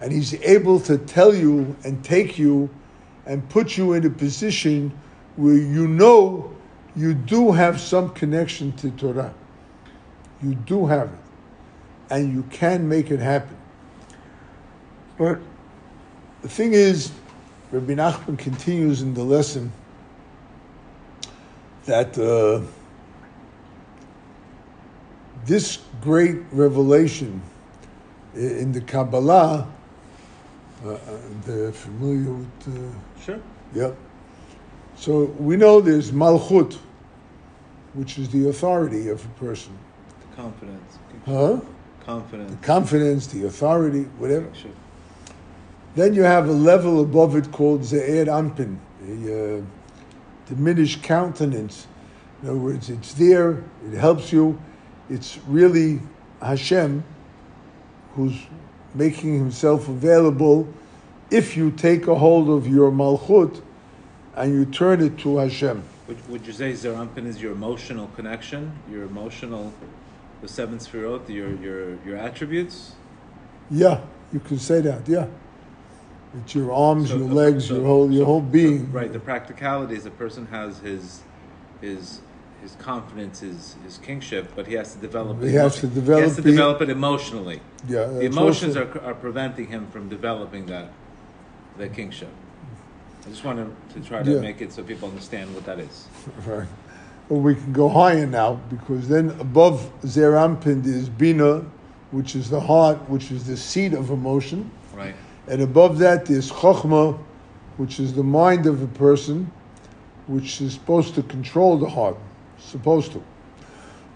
and 0.00 0.12
he's 0.12 0.34
able 0.42 0.80
to 0.80 0.98
tell 0.98 1.34
you 1.34 1.74
and 1.84 2.04
take 2.04 2.38
you 2.38 2.68
and 3.24 3.48
put 3.48 3.76
you 3.76 3.94
in 3.94 4.04
a 4.06 4.10
position 4.10 4.96
where 5.36 5.56
you 5.56 5.88
know 5.88 6.54
you 6.96 7.14
do 7.14 7.52
have 7.52 7.80
some 7.80 8.10
connection 8.10 8.72
to 8.72 8.90
Torah. 8.90 9.34
You 10.42 10.54
do 10.54 10.86
have 10.86 11.12
it. 11.12 11.18
And 12.10 12.32
you 12.32 12.42
can 12.44 12.88
make 12.88 13.10
it 13.10 13.20
happen. 13.20 13.56
But 15.18 15.38
the 16.42 16.48
thing 16.48 16.72
is, 16.72 17.10
Rabbi 17.72 17.94
Nachman 17.94 18.38
continues 18.38 19.02
in 19.02 19.14
the 19.14 19.24
lesson 19.24 19.72
that 21.84 22.16
uh, 22.18 22.64
this 25.44 25.78
great 26.00 26.38
revelation 26.52 27.42
in 28.34 28.72
the 28.72 28.80
Kabbalah 28.80 29.66
uh, 30.84 30.90
uh, 30.90 30.98
they're 31.44 31.72
familiar 31.72 32.32
with. 32.32 32.68
Uh, 32.68 32.98
Sure. 33.24 33.40
Yep. 33.74 33.96
So 34.96 35.24
we 35.38 35.56
know 35.56 35.80
there's 35.80 36.12
malchut, 36.12 36.78
which 37.96 38.18
is 38.18 38.28
the 38.28 38.48
authority 38.48 39.08
of 39.08 39.24
a 39.24 39.28
person. 39.40 39.76
The 40.20 40.36
confidence. 40.36 40.98
Huh? 41.24 41.60
Confidence. 42.04 42.50
The 42.50 42.56
confidence, 42.58 43.26
the 43.28 43.46
authority, 43.46 44.02
whatever. 44.18 44.48
Sure. 44.54 44.70
Then 45.94 46.12
you 46.12 46.22
have 46.22 46.46
a 46.48 46.52
level 46.52 47.00
above 47.00 47.36
it 47.36 47.50
called 47.50 47.80
Ze'er 47.82 48.26
Anpin, 48.26 48.76
a 49.08 49.58
uh, 49.58 49.62
diminished 50.46 51.02
countenance. 51.02 51.86
In 52.42 52.50
other 52.50 52.58
words, 52.58 52.90
it's 52.90 53.14
there, 53.14 53.64
it 53.90 53.96
helps 53.96 54.30
you. 54.30 54.60
It's 55.08 55.38
really 55.48 56.00
Hashem 56.42 57.02
who's 58.14 58.38
making 58.94 59.38
himself 59.38 59.88
available 59.88 60.68
if 61.30 61.56
you 61.56 61.70
take 61.70 62.06
a 62.06 62.14
hold 62.14 62.50
of 62.50 62.68
your 62.68 62.90
malchut 62.90 63.62
and 64.34 64.52
you 64.52 64.66
turn 64.66 65.00
it 65.00 65.18
to 65.18 65.38
Hashem. 65.38 65.82
Would, 66.08 66.28
would 66.28 66.46
you 66.46 66.52
say 66.52 66.72
Ze'er 66.72 66.94
Anpin 66.94 67.26
is 67.26 67.42
your 67.42 67.52
emotional 67.52 68.08
connection, 68.14 68.72
your 68.90 69.02
emotional, 69.04 69.72
the 70.40 70.48
seven 70.48 70.78
sefirot, 70.78 71.28
your 71.28 71.50
your 71.56 71.96
your 72.06 72.16
attributes? 72.16 72.92
Yeah, 73.70 74.00
you 74.32 74.38
can 74.40 74.58
say 74.58 74.80
that. 74.82 75.08
Yeah, 75.08 75.26
it's 76.38 76.54
your 76.54 76.72
arms, 76.72 77.10
So 77.10 77.16
your 77.16 77.28
the- 77.28 77.34
legs, 77.34 77.66
so- 77.66 77.74
your 77.76 77.84
whole 77.86 78.10
your 78.12 78.20
so- 78.22 78.26
whole 78.26 78.40
being. 78.40 78.92
Right. 78.92 79.12
The 79.12 79.18
practicality 79.18 79.96
is 79.96 80.06
a 80.06 80.10
person 80.10 80.46
has 80.46 80.78
his 80.78 81.22
his 81.80 82.20
his 82.62 82.76
confidence, 82.78 83.40
his 83.40 83.74
his 83.84 83.98
kingship, 83.98 84.52
but 84.54 84.68
he 84.68 84.74
has 84.74 84.92
to 84.94 85.00
develop. 85.00 85.42
He 85.42 85.48
it 85.48 85.54
has 85.54 85.80
to 85.80 85.88
develop. 85.88 86.20
He 86.22 86.28
has 86.28 86.36
to 86.36 86.42
the- 86.42 86.50
develop 86.52 86.80
it 86.82 86.88
emotionally. 86.90 87.60
Yeah, 87.88 88.06
The 88.06 88.20
emotions 88.26 88.76
also- 88.76 89.00
are, 89.00 89.06
are 89.10 89.14
preventing 89.14 89.66
him 89.68 89.88
from 89.90 90.08
developing 90.08 90.66
that 90.66 90.92
that 91.78 91.92
kingship. 91.94 92.30
I 93.26 93.30
just 93.30 93.44
wanted 93.44 93.74
to 93.94 94.00
try 94.00 94.22
to 94.22 94.30
Yeah. 94.30 94.40
make 94.40 94.60
it 94.62 94.72
so 94.72 94.82
people 94.82 95.08
understand 95.08 95.52
what 95.54 95.64
that 95.64 95.80
is. 95.80 96.06
Right. 96.46 96.68
Well, 97.28 97.40
we 97.40 97.56
can 97.56 97.72
go 97.72 97.88
higher 97.88 98.24
now 98.24 98.60
because 98.70 99.08
then 99.08 99.34
above 99.40 99.90
Ze'er 100.02 100.34
Anpin 100.34 100.86
is 100.86 101.08
Bina, 101.08 101.64
which 102.12 102.36
is 102.36 102.50
the 102.50 102.60
heart, 102.60 102.98
which 103.10 103.32
is 103.32 103.44
the 103.44 103.56
seat 103.56 103.94
of 103.94 104.10
emotion. 104.10 104.70
Right. 104.94 105.14
And 105.48 105.60
above 105.60 105.98
that 105.98 106.30
is 106.30 106.52
Chokhmah, 106.52 107.18
which 107.78 107.98
is 107.98 108.14
the 108.14 108.22
mind 108.22 108.66
of 108.66 108.80
a 108.80 108.86
person, 108.86 109.50
which 110.28 110.60
is 110.60 110.74
supposed 110.74 111.16
to 111.16 111.22
control 111.24 111.76
the 111.76 111.88
heart. 111.88 112.16
Supposed 112.58 113.10
to. 113.12 113.22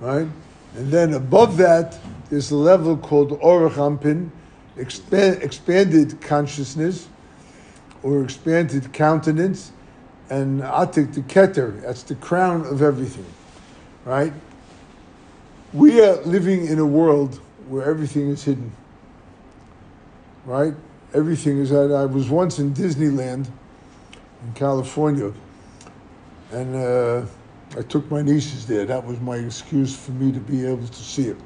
Right? 0.01 0.29
And 0.77 0.93
then 0.93 1.15
above 1.15 1.57
that 1.57 1.99
is 2.31 2.53
a 2.53 2.57
level 2.57 2.97
called 2.97 3.41
Arich 3.41 3.73
Anpin, 3.75 4.31
expand, 4.77 5.43
expanded 5.43 6.21
consciousness 6.21 7.09
or 8.03 8.23
expanded 8.25 8.93
countenance, 8.93 9.73
and 10.31 10.63
Atik 10.63 11.15
the 11.15 11.23
Keter, 11.23 11.83
that's 11.83 12.03
the 12.05 12.15
crown 12.15 12.65
of 12.67 12.83
everything. 12.83 13.27
Right? 14.05 14.33
We 15.73 16.03
are 16.03 16.17
living 16.23 16.67
in 16.67 16.79
a 16.79 16.87
world 16.87 17.41
where 17.69 17.85
everything 17.85 18.29
is 18.29 18.45
hidden. 18.45 18.73
Right? 20.45 20.75
Everything 21.13 21.59
is 21.59 21.71
that 21.71 21.93
I 21.93 22.07
was 22.07 22.29
once 22.31 22.59
in 22.59 22.73
Disneyland 22.73 23.49
in 24.45 24.53
California, 24.55 25.33
and 26.53 26.77
uh, 26.77 27.27
I 27.77 27.83
took 27.83 28.11
my 28.11 28.23
nieces 28.23 28.67
there. 28.67 28.85
That 28.85 29.05
was 29.05 29.21
my 29.21 29.37
excuse 29.37 29.95
for 29.97 30.13
me 30.13 30.33
to 30.33 30.41
be 30.41 30.67
able 30.67 30.87
to 30.87 31.03
see 31.03 31.29
it. 31.29 31.37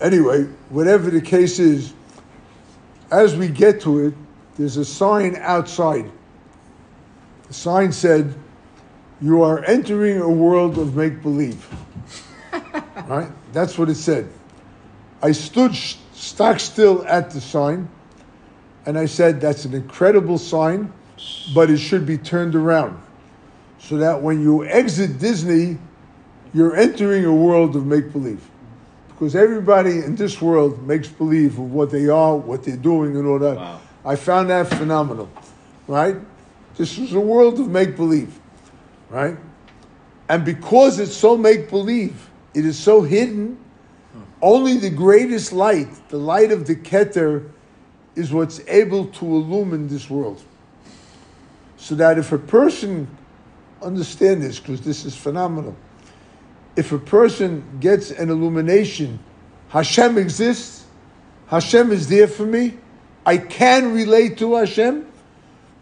Anyway, 0.00 0.44
whatever 0.70 1.10
the 1.10 1.20
case 1.20 1.58
is, 1.58 1.94
as 3.10 3.36
we 3.36 3.48
get 3.48 3.80
to 3.82 4.06
it, 4.06 4.14
there's 4.56 4.76
a 4.76 4.84
sign 4.84 5.36
outside. 5.36 6.10
The 7.48 7.54
sign 7.54 7.92
said, 7.92 8.34
You 9.20 9.42
are 9.42 9.64
entering 9.64 10.20
a 10.20 10.28
world 10.28 10.78
of 10.78 10.94
make 10.96 11.22
believe. 11.22 11.66
right? 13.06 13.30
That's 13.52 13.78
what 13.78 13.88
it 13.88 13.94
said. 13.96 14.28
I 15.22 15.32
stood 15.32 15.74
sh- 15.74 15.96
stock 16.12 16.60
still 16.60 17.04
at 17.06 17.30
the 17.30 17.40
sign 17.40 17.88
and 18.86 18.98
I 18.98 19.06
said, 19.06 19.40
That's 19.40 19.64
an 19.64 19.74
incredible 19.74 20.38
sign. 20.38 20.92
but 21.54 21.70
it 21.70 21.78
should 21.78 22.04
be 22.04 22.18
turned 22.18 22.54
around. 22.54 23.00
So 23.78 23.96
that 23.98 24.22
when 24.22 24.40
you 24.40 24.64
exit 24.64 25.18
Disney, 25.18 25.78
you're 26.54 26.76
entering 26.76 27.24
a 27.24 27.34
world 27.34 27.74
of 27.76 27.86
make 27.86 28.12
believe. 28.12 28.40
Because 29.08 29.34
everybody 29.36 29.98
in 29.98 30.16
this 30.16 30.40
world 30.42 30.86
makes 30.86 31.08
believe 31.08 31.58
of 31.58 31.72
what 31.72 31.90
they 31.90 32.08
are, 32.08 32.36
what 32.36 32.64
they're 32.64 32.76
doing, 32.76 33.16
and 33.16 33.26
all 33.26 33.38
that. 33.38 33.56
Wow. 33.56 33.80
I 34.04 34.16
found 34.16 34.50
that 34.50 34.68
phenomenal, 34.68 35.30
right? 35.86 36.16
This 36.76 36.98
is 36.98 37.12
a 37.12 37.20
world 37.20 37.60
of 37.60 37.68
make 37.68 37.96
believe, 37.96 38.38
right? 39.08 39.36
And 40.28 40.44
because 40.44 40.98
it's 40.98 41.14
so 41.14 41.36
make 41.36 41.68
believe, 41.70 42.30
it 42.54 42.64
is 42.64 42.78
so 42.78 43.02
hidden, 43.02 43.58
only 44.40 44.76
the 44.76 44.90
greatest 44.90 45.52
light, 45.52 45.88
the 46.08 46.16
light 46.16 46.50
of 46.50 46.66
the 46.66 46.74
Keter, 46.74 47.48
is 48.14 48.32
what's 48.32 48.60
able 48.66 49.06
to 49.06 49.24
illumine 49.24 49.88
this 49.88 50.10
world. 50.10 50.42
So 51.76 51.94
that 51.94 52.18
if 52.18 52.32
a 52.32 52.38
person, 52.38 53.08
understand 53.80 54.42
this 54.42 54.58
because 54.58 54.80
this 54.80 55.04
is 55.04 55.16
phenomenal, 55.16 55.76
if 56.76 56.92
a 56.92 56.98
person 56.98 57.64
gets 57.80 58.10
an 58.10 58.30
illumination, 58.30 59.18
Hashem 59.68 60.18
exists, 60.18 60.86
Hashem 61.46 61.92
is 61.92 62.08
there 62.08 62.28
for 62.28 62.46
me, 62.46 62.78
I 63.24 63.38
can 63.38 63.92
relate 63.92 64.38
to 64.38 64.56
Hashem. 64.56 65.06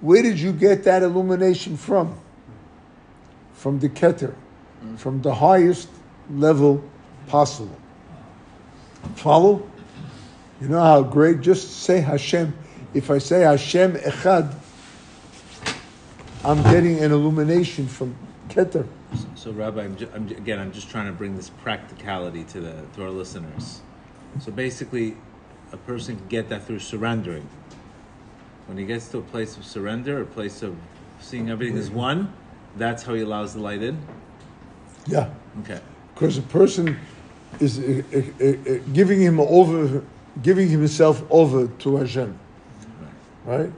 Where 0.00 0.22
did 0.22 0.38
you 0.38 0.52
get 0.52 0.84
that 0.84 1.02
illumination 1.02 1.76
from? 1.76 2.18
From 3.54 3.78
the 3.78 3.88
Keter, 3.88 4.34
from 4.96 5.20
the 5.22 5.34
highest 5.34 5.88
level 6.30 6.82
possible. 7.26 7.76
Follow? 9.16 9.68
You 10.60 10.68
know 10.68 10.80
how 10.80 11.02
great? 11.02 11.40
Just 11.40 11.82
say 11.82 12.00
Hashem. 12.00 12.54
If 12.92 13.10
I 13.10 13.18
say 13.18 13.42
Hashem 13.42 13.94
Echad, 13.94 14.54
I'm 16.44 16.62
getting 16.64 16.98
an 17.02 17.12
illumination 17.12 17.86
from 17.86 18.14
Keter. 18.48 18.86
So, 19.34 19.52
Rabbi, 19.52 19.84
I'm, 19.84 19.96
I'm 20.14 20.28
again, 20.28 20.58
I'm 20.58 20.72
just 20.72 20.90
trying 20.90 21.06
to 21.06 21.12
bring 21.12 21.36
this 21.36 21.50
practicality 21.50 22.44
to 22.44 22.60
the 22.60 22.84
to 22.96 23.04
our 23.04 23.10
listeners. 23.10 23.80
So, 24.40 24.52
basically, 24.52 25.16
a 25.72 25.76
person 25.76 26.16
can 26.16 26.28
get 26.28 26.48
that 26.48 26.64
through 26.64 26.80
surrendering. 26.80 27.46
When 28.66 28.78
he 28.78 28.84
gets 28.84 29.08
to 29.08 29.18
a 29.18 29.22
place 29.22 29.56
of 29.56 29.64
surrender, 29.64 30.22
a 30.22 30.26
place 30.26 30.62
of 30.62 30.76
seeing 31.20 31.50
everything 31.50 31.76
as 31.78 31.90
one, 31.90 32.32
that's 32.76 33.02
how 33.02 33.14
he 33.14 33.22
allows 33.22 33.54
the 33.54 33.60
light 33.60 33.82
in. 33.82 33.98
Yeah. 35.06 35.30
Okay. 35.62 35.80
because 36.14 36.36
a 36.36 36.42
person 36.42 36.98
is 37.60 37.78
uh, 37.78 38.02
uh, 38.12 38.18
uh, 38.18 38.46
uh, 38.48 38.78
giving 38.92 39.20
him 39.20 39.40
over, 39.40 40.04
giving 40.42 40.68
himself 40.68 41.24
over 41.30 41.66
to 41.66 41.96
Hashem, 41.96 42.38
right? 43.46 43.72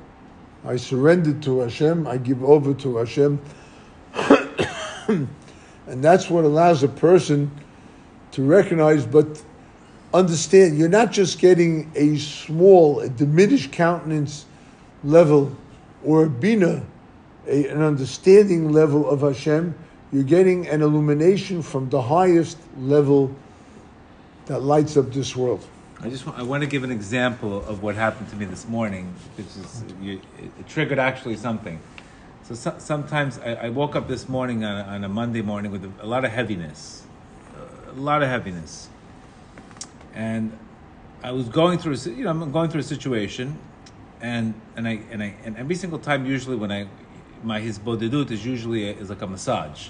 I 0.65 0.77
surrender 0.77 1.33
to 1.33 1.61
Hashem. 1.61 2.07
I 2.07 2.17
give 2.17 2.43
over 2.43 2.75
to 2.75 2.97
Hashem, 2.97 3.41
and 5.09 5.29
that's 5.87 6.29
what 6.29 6.45
allows 6.45 6.83
a 6.83 6.89
person 6.89 7.51
to 8.33 8.43
recognize, 8.43 9.07
but 9.07 9.43
understand. 10.15 10.79
You're 10.79 10.89
not 10.89 11.13
just 11.13 11.39
getting 11.39 11.91
a 11.95 12.17
small, 12.19 13.01
a 13.01 13.09
diminished 13.09 13.73
countenance 13.73 14.47
level, 15.05 15.57
or 16.05 16.25
a 16.25 16.31
bina, 16.31 16.83
a, 17.47 17.69
an 17.69 17.83
understanding 17.83 18.73
level 18.73 19.09
of 19.09 19.21
Hashem, 19.23 19.75
you're 20.13 20.23
getting 20.23 20.69
an 20.69 20.83
illumination 20.83 21.63
from 21.63 21.89
the 21.89 22.03
highest 22.03 22.59
level 22.79 23.35
that 24.47 24.61
lights 24.61 24.97
up 24.97 25.13
this 25.13 25.35
world. 25.35 25.67
I 26.01 26.11
just 26.11 26.27
want, 26.27 26.39
I 26.39 26.43
want 26.43 26.63
to 26.63 26.69
give 26.69 26.85
an 26.85 26.91
example 26.91 27.65
of 27.65 27.83
what 27.83 27.95
happened 27.95 28.29
to 28.31 28.37
me 28.37 28.45
this 28.45 28.69
morning, 28.69 29.15
which 29.37 29.47
is 29.47 29.85
you, 30.01 30.21
it, 30.39 30.51
it 30.59 30.69
triggered 30.69 30.99
actually 30.99 31.37
something. 31.37 31.81
So, 32.43 32.55
so 32.55 32.75
sometimes 32.79 33.39
I, 33.39 33.55
I 33.55 33.69
woke 33.69 33.95
up 33.95 34.09
this 34.09 34.29
morning 34.29 34.65
on 34.65 34.79
a, 34.79 34.83
on 34.83 35.05
a 35.05 35.09
Monday 35.09 35.43
morning 35.43 35.71
with 35.71 35.85
a, 35.85 35.91
a 36.01 36.07
lot 36.07 36.25
of 36.25 36.33
heaviness, 36.33 37.05
a 37.89 37.93
lot 37.93 38.23
of 38.23 38.29
heaviness, 38.29 38.89
and 40.15 40.57
I 41.23 41.33
was 41.33 41.49
going 41.49 41.79
through 41.79 41.95
a 41.95 42.11
you 42.11 42.25
know 42.25 42.31
I'm 42.31 42.53
going 42.53 42.71
through 42.71 42.81
a 42.81 42.85
situation, 42.85 43.59
and 44.21 44.55
and 44.77 44.89
I 44.89 45.01
and 45.11 45.23
I 45.23 45.35
and 45.45 45.57
every 45.57 45.75
single 45.75 45.99
time 45.99 46.27
usually 46.27 46.57
when 46.57 46.73
I 46.73 46.89
my 47.43 47.61
hisbodedut 47.61 48.31
is 48.31 48.45
usually 48.45 48.89
a, 48.89 48.93
is 48.93 49.11
like 49.11 49.23
a 49.23 49.27
massage. 49.27 49.89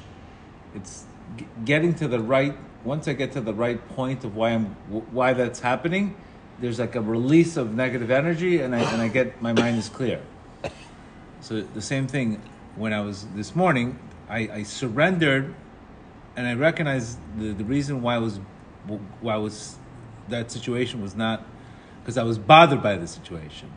It's 0.74 1.04
g- 1.37 1.46
getting 1.64 1.94
to 1.94 2.08
the 2.08 2.20
right. 2.20 2.56
Once 2.85 3.06
I 3.06 3.12
get 3.12 3.32
to 3.32 3.40
the 3.40 3.54
right 3.54 3.87
point 3.90 4.24
of 4.24 4.37
why 4.37 4.50
I'm 4.50 4.66
why 5.12 5.32
that's 5.32 5.61
happening, 5.61 6.16
there's 6.61 6.78
like 6.78 6.94
a 6.96 7.00
release 7.00 7.56
of 7.56 7.74
negative 7.74 8.11
energy, 8.11 8.61
and 8.61 8.74
I 8.74 8.80
and 8.92 9.02
I 9.02 9.08
get 9.08 9.40
my 9.40 9.52
mind 9.52 9.78
is 9.78 9.88
clear. 9.88 10.20
So 11.40 11.61
the 11.61 11.82
same 11.82 12.06
thing 12.06 12.40
when 12.76 12.92
I 12.92 13.00
was 13.00 13.26
this 13.35 13.54
morning, 13.56 13.98
I, 14.28 14.38
I 14.52 14.62
surrendered, 14.62 15.54
and 16.37 16.46
I 16.46 16.54
recognized 16.54 17.18
the, 17.37 17.52
the 17.52 17.64
reason 17.64 18.00
why 18.00 18.14
I 18.14 18.18
was 18.18 18.38
why 19.20 19.35
I 19.35 19.38
was 19.38 19.76
that 20.33 20.51
situation 20.51 21.01
was 21.01 21.14
not 21.14 21.47
because 22.01 22.18
I 22.18 22.25
was 22.25 22.38
bothered 22.38 22.83
by 22.83 22.97
the 22.97 23.07
situation. 23.07 23.71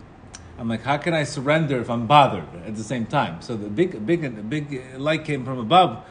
I'm 0.58 0.70
like, 0.70 0.84
how 0.84 0.98
can 0.98 1.14
I 1.14 1.24
surrender 1.24 1.80
if 1.80 1.90
I'm 1.90 2.08
bothered 2.08 2.48
at 2.66 2.76
the 2.76 2.84
same 2.84 3.06
time? 3.06 3.42
So 3.42 3.56
the 3.56 3.70
big, 3.70 4.06
big, 4.06 4.50
big 4.50 4.98
light 4.98 5.26
came 5.26 5.46
from 5.46 5.60
above. 5.60 6.04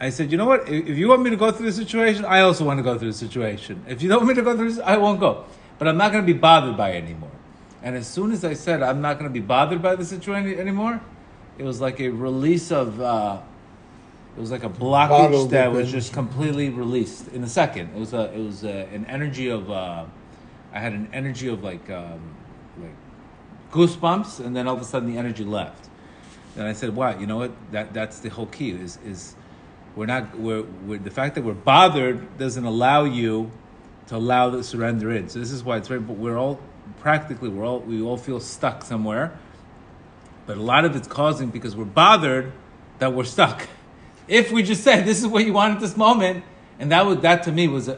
I 0.00 0.10
said, 0.10 0.32
you 0.32 0.38
know 0.38 0.46
what? 0.46 0.68
If 0.68 0.98
you 0.98 1.08
want 1.08 1.22
me 1.22 1.30
to 1.30 1.36
go 1.36 1.52
through 1.52 1.66
the 1.66 1.72
situation, 1.72 2.24
I 2.24 2.40
also 2.40 2.64
want 2.64 2.78
to 2.78 2.82
go 2.82 2.98
through 2.98 3.12
the 3.12 3.16
situation. 3.16 3.84
If 3.86 4.02
you 4.02 4.08
don't 4.08 4.18
want 4.18 4.28
me 4.28 4.34
to 4.34 4.42
go 4.42 4.56
through 4.56 4.70
this, 4.70 4.80
I 4.80 4.96
won't 4.96 5.20
go. 5.20 5.44
But 5.78 5.88
I'm 5.88 5.96
not 5.96 6.12
going 6.12 6.26
to 6.26 6.32
be 6.32 6.38
bothered 6.38 6.76
by 6.76 6.90
it 6.90 7.04
anymore. 7.04 7.30
And 7.82 7.94
as 7.94 8.06
soon 8.06 8.32
as 8.32 8.44
I 8.44 8.54
said 8.54 8.82
I'm 8.82 9.00
not 9.00 9.18
going 9.18 9.30
to 9.30 9.32
be 9.32 9.44
bothered 9.44 9.82
by 9.82 9.94
the 9.94 10.04
situation 10.04 10.58
anymore, 10.58 11.00
it 11.58 11.64
was 11.64 11.80
like 11.80 12.00
a 12.00 12.08
release 12.08 12.72
of. 12.72 13.00
Uh, 13.00 13.40
it 14.36 14.40
was 14.40 14.50
like 14.50 14.64
a 14.64 14.68
blockage 14.68 15.08
Bottled 15.08 15.50
that 15.50 15.70
was 15.70 15.92
just 15.92 16.12
completely 16.12 16.68
released 16.68 17.28
in 17.28 17.44
a 17.44 17.48
second. 17.48 17.90
It 17.94 17.98
was 17.98 18.12
a, 18.12 18.32
it 18.34 18.40
was 18.40 18.64
a, 18.64 18.88
an 18.92 19.06
energy 19.06 19.48
of. 19.48 19.70
Uh, 19.70 20.06
I 20.72 20.80
had 20.80 20.92
an 20.92 21.08
energy 21.12 21.46
of 21.46 21.62
like, 21.62 21.88
um, 21.88 22.34
like 22.80 22.96
goosebumps, 23.70 24.44
and 24.44 24.56
then 24.56 24.66
all 24.66 24.74
of 24.74 24.82
a 24.82 24.84
sudden 24.84 25.12
the 25.12 25.18
energy 25.18 25.44
left. 25.44 25.88
And 26.56 26.66
I 26.66 26.72
said, 26.72 26.96
"Wow, 26.96 27.16
you 27.16 27.26
know 27.26 27.36
what? 27.36 27.52
That 27.70 27.94
that's 27.94 28.18
the 28.18 28.28
whole 28.28 28.46
key. 28.46 28.70
Is 28.70 28.98
is 29.04 29.36
we're 29.94 30.06
not 30.06 30.36
we're, 30.36 30.62
we're 30.84 30.98
the 30.98 31.10
fact 31.10 31.36
that 31.36 31.44
we're 31.44 31.54
bothered 31.54 32.36
doesn't 32.36 32.64
allow 32.64 33.04
you 33.04 33.52
to 34.08 34.16
allow 34.16 34.50
the 34.50 34.64
surrender 34.64 35.12
in. 35.12 35.28
So 35.28 35.38
this 35.38 35.52
is 35.52 35.62
why 35.62 35.76
it's 35.76 35.86
very. 35.86 36.00
But 36.00 36.16
we're 36.16 36.36
all 36.36 36.58
practically 36.98 37.48
we're 37.48 37.64
all 37.64 37.80
we 37.80 38.02
all 38.02 38.16
feel 38.16 38.40
stuck 38.40 38.82
somewhere. 38.82 39.38
But 40.46 40.56
a 40.56 40.62
lot 40.62 40.84
of 40.84 40.96
it's 40.96 41.08
causing 41.08 41.50
because 41.50 41.76
we're 41.76 41.84
bothered 41.84 42.52
that 42.98 43.12
we're 43.12 43.24
stuck. 43.24 43.68
If 44.28 44.50
we 44.52 44.62
just 44.62 44.82
said 44.82 45.04
this 45.04 45.20
is 45.20 45.26
what 45.26 45.44
you 45.44 45.52
want 45.52 45.74
at 45.74 45.80
this 45.80 45.96
moment, 45.96 46.44
and 46.78 46.90
that 46.92 47.04
was 47.06 47.18
that 47.20 47.42
to 47.44 47.52
me 47.52 47.68
was 47.68 47.90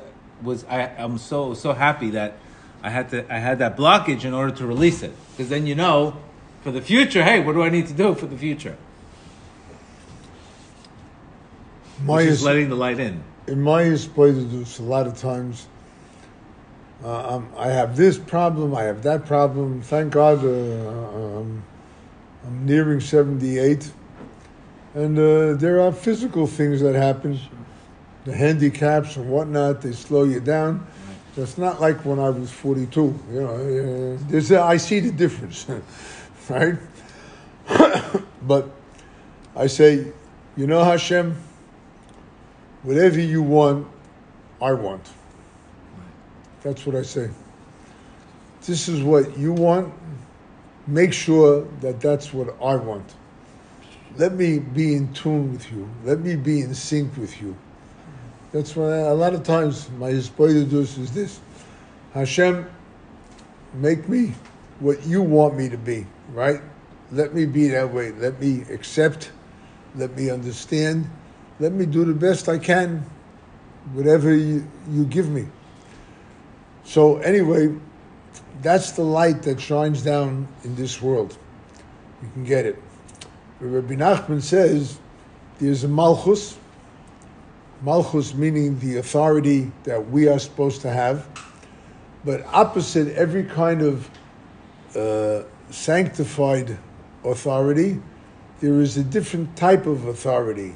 was 0.42 0.64
I 0.64 0.82
I'm 0.98 1.18
so 1.18 1.54
so 1.54 1.72
happy 1.72 2.10
that 2.10 2.34
I 2.82 2.90
had 2.90 3.08
to 3.10 3.32
I 3.32 3.38
had 3.38 3.58
that 3.60 3.76
blockage 3.76 4.24
in 4.24 4.34
order 4.34 4.54
to 4.56 4.66
release 4.66 5.02
it 5.02 5.12
because 5.30 5.48
then 5.50 5.66
you 5.66 5.74
know 5.74 6.16
for 6.62 6.70
the 6.72 6.82
future. 6.82 7.22
Hey, 7.22 7.40
what 7.40 7.52
do 7.54 7.62
I 7.62 7.68
need 7.68 7.86
to 7.86 7.94
do 7.94 8.14
for 8.14 8.26
the 8.26 8.36
future? 8.36 8.76
My 12.04 12.16
Which 12.16 12.26
is 12.26 12.32
is- 12.38 12.44
letting 12.44 12.68
the 12.68 12.74
light 12.76 12.98
in. 13.00 13.22
in 13.46 13.62
my 13.62 13.82
experience, 13.82 14.78
a 14.78 14.82
lot 14.82 15.06
of 15.06 15.16
times, 15.16 15.66
uh, 17.04 17.36
um, 17.36 17.48
I 17.56 17.68
have 17.68 17.96
this 17.96 18.18
problem, 18.18 18.74
I 18.74 18.82
have 18.82 19.02
that 19.04 19.24
problem. 19.24 19.80
Thank 19.82 20.12
God, 20.12 20.44
uh, 20.44 20.48
um, 20.48 21.62
I'm 22.46 22.66
nearing 22.66 23.00
78. 23.00 23.90
And 24.96 25.18
uh, 25.18 25.52
there 25.58 25.78
are 25.82 25.92
physical 25.92 26.46
things 26.46 26.80
that 26.80 26.94
happen, 26.94 27.38
the 28.24 28.34
handicaps 28.34 29.16
and 29.16 29.28
whatnot, 29.28 29.82
they 29.82 29.92
slow 29.92 30.24
you 30.24 30.40
down. 30.40 30.86
It's 31.36 31.58
not 31.58 31.82
like 31.82 32.02
when 32.06 32.18
I 32.18 32.30
was 32.30 32.50
42. 32.50 33.20
You 33.30 33.40
know, 33.42 33.46
uh, 33.46 34.18
there's 34.30 34.50
a, 34.50 34.62
I 34.62 34.78
see 34.78 35.00
the 35.00 35.12
difference, 35.12 35.66
right? 36.48 36.78
but 38.42 38.70
I 39.54 39.66
say, 39.66 40.12
you 40.56 40.66
know, 40.66 40.82
Hashem, 40.82 41.36
whatever 42.82 43.20
you 43.20 43.42
want, 43.42 43.86
I 44.62 44.72
want. 44.72 45.06
That's 46.62 46.86
what 46.86 46.96
I 46.96 47.02
say. 47.02 47.28
This 48.64 48.88
is 48.88 49.02
what 49.02 49.36
you 49.36 49.52
want. 49.52 49.92
Make 50.86 51.12
sure 51.12 51.68
that 51.82 52.00
that's 52.00 52.32
what 52.32 52.48
I 52.62 52.76
want. 52.76 53.15
Let 54.18 54.32
me 54.32 54.58
be 54.58 54.94
in 54.94 55.12
tune 55.12 55.52
with 55.52 55.70
you. 55.70 55.88
Let 56.04 56.20
me 56.20 56.36
be 56.36 56.60
in 56.60 56.74
sync 56.74 57.16
with 57.16 57.40
you. 57.40 57.54
That's 58.52 58.74
why 58.74 58.96
a 58.98 59.14
lot 59.14 59.34
of 59.34 59.42
times 59.42 59.90
my 59.98 60.10
Hisbodedus 60.10 60.98
is 60.98 61.12
this 61.12 61.40
Hashem, 62.14 62.66
make 63.74 64.08
me 64.08 64.32
what 64.80 65.06
you 65.06 65.20
want 65.22 65.56
me 65.56 65.68
to 65.68 65.76
be, 65.76 66.06
right? 66.32 66.62
Let 67.12 67.34
me 67.34 67.44
be 67.44 67.68
that 67.68 67.92
way. 67.92 68.12
Let 68.12 68.40
me 68.40 68.62
accept. 68.70 69.30
Let 69.94 70.16
me 70.16 70.30
understand. 70.30 71.10
Let 71.60 71.72
me 71.72 71.84
do 71.84 72.04
the 72.04 72.14
best 72.14 72.48
I 72.48 72.58
can, 72.58 73.04
whatever 73.92 74.34
you, 74.34 74.66
you 74.90 75.04
give 75.04 75.28
me. 75.28 75.46
So, 76.84 77.18
anyway, 77.18 77.74
that's 78.62 78.92
the 78.92 79.02
light 79.02 79.42
that 79.42 79.60
shines 79.60 80.02
down 80.02 80.48
in 80.64 80.74
this 80.76 81.00
world. 81.00 81.36
You 82.22 82.30
can 82.32 82.44
get 82.44 82.66
it. 82.66 82.82
Rabbi 83.60 83.94
Nachman 83.94 84.42
says 84.42 84.98
there's 85.58 85.84
a 85.84 85.88
malchus, 85.88 86.58
malchus 87.80 88.34
meaning 88.34 88.78
the 88.80 88.98
authority 88.98 89.72
that 89.84 90.10
we 90.10 90.28
are 90.28 90.38
supposed 90.38 90.82
to 90.82 90.90
have, 90.90 91.26
but 92.24 92.44
opposite 92.52 93.14
every 93.16 93.44
kind 93.44 93.80
of 93.80 94.10
uh, 94.94 95.44
sanctified 95.70 96.76
authority, 97.24 98.00
there 98.60 98.80
is 98.80 98.98
a 98.98 99.04
different 99.04 99.56
type 99.56 99.86
of 99.86 100.06
authority. 100.06 100.74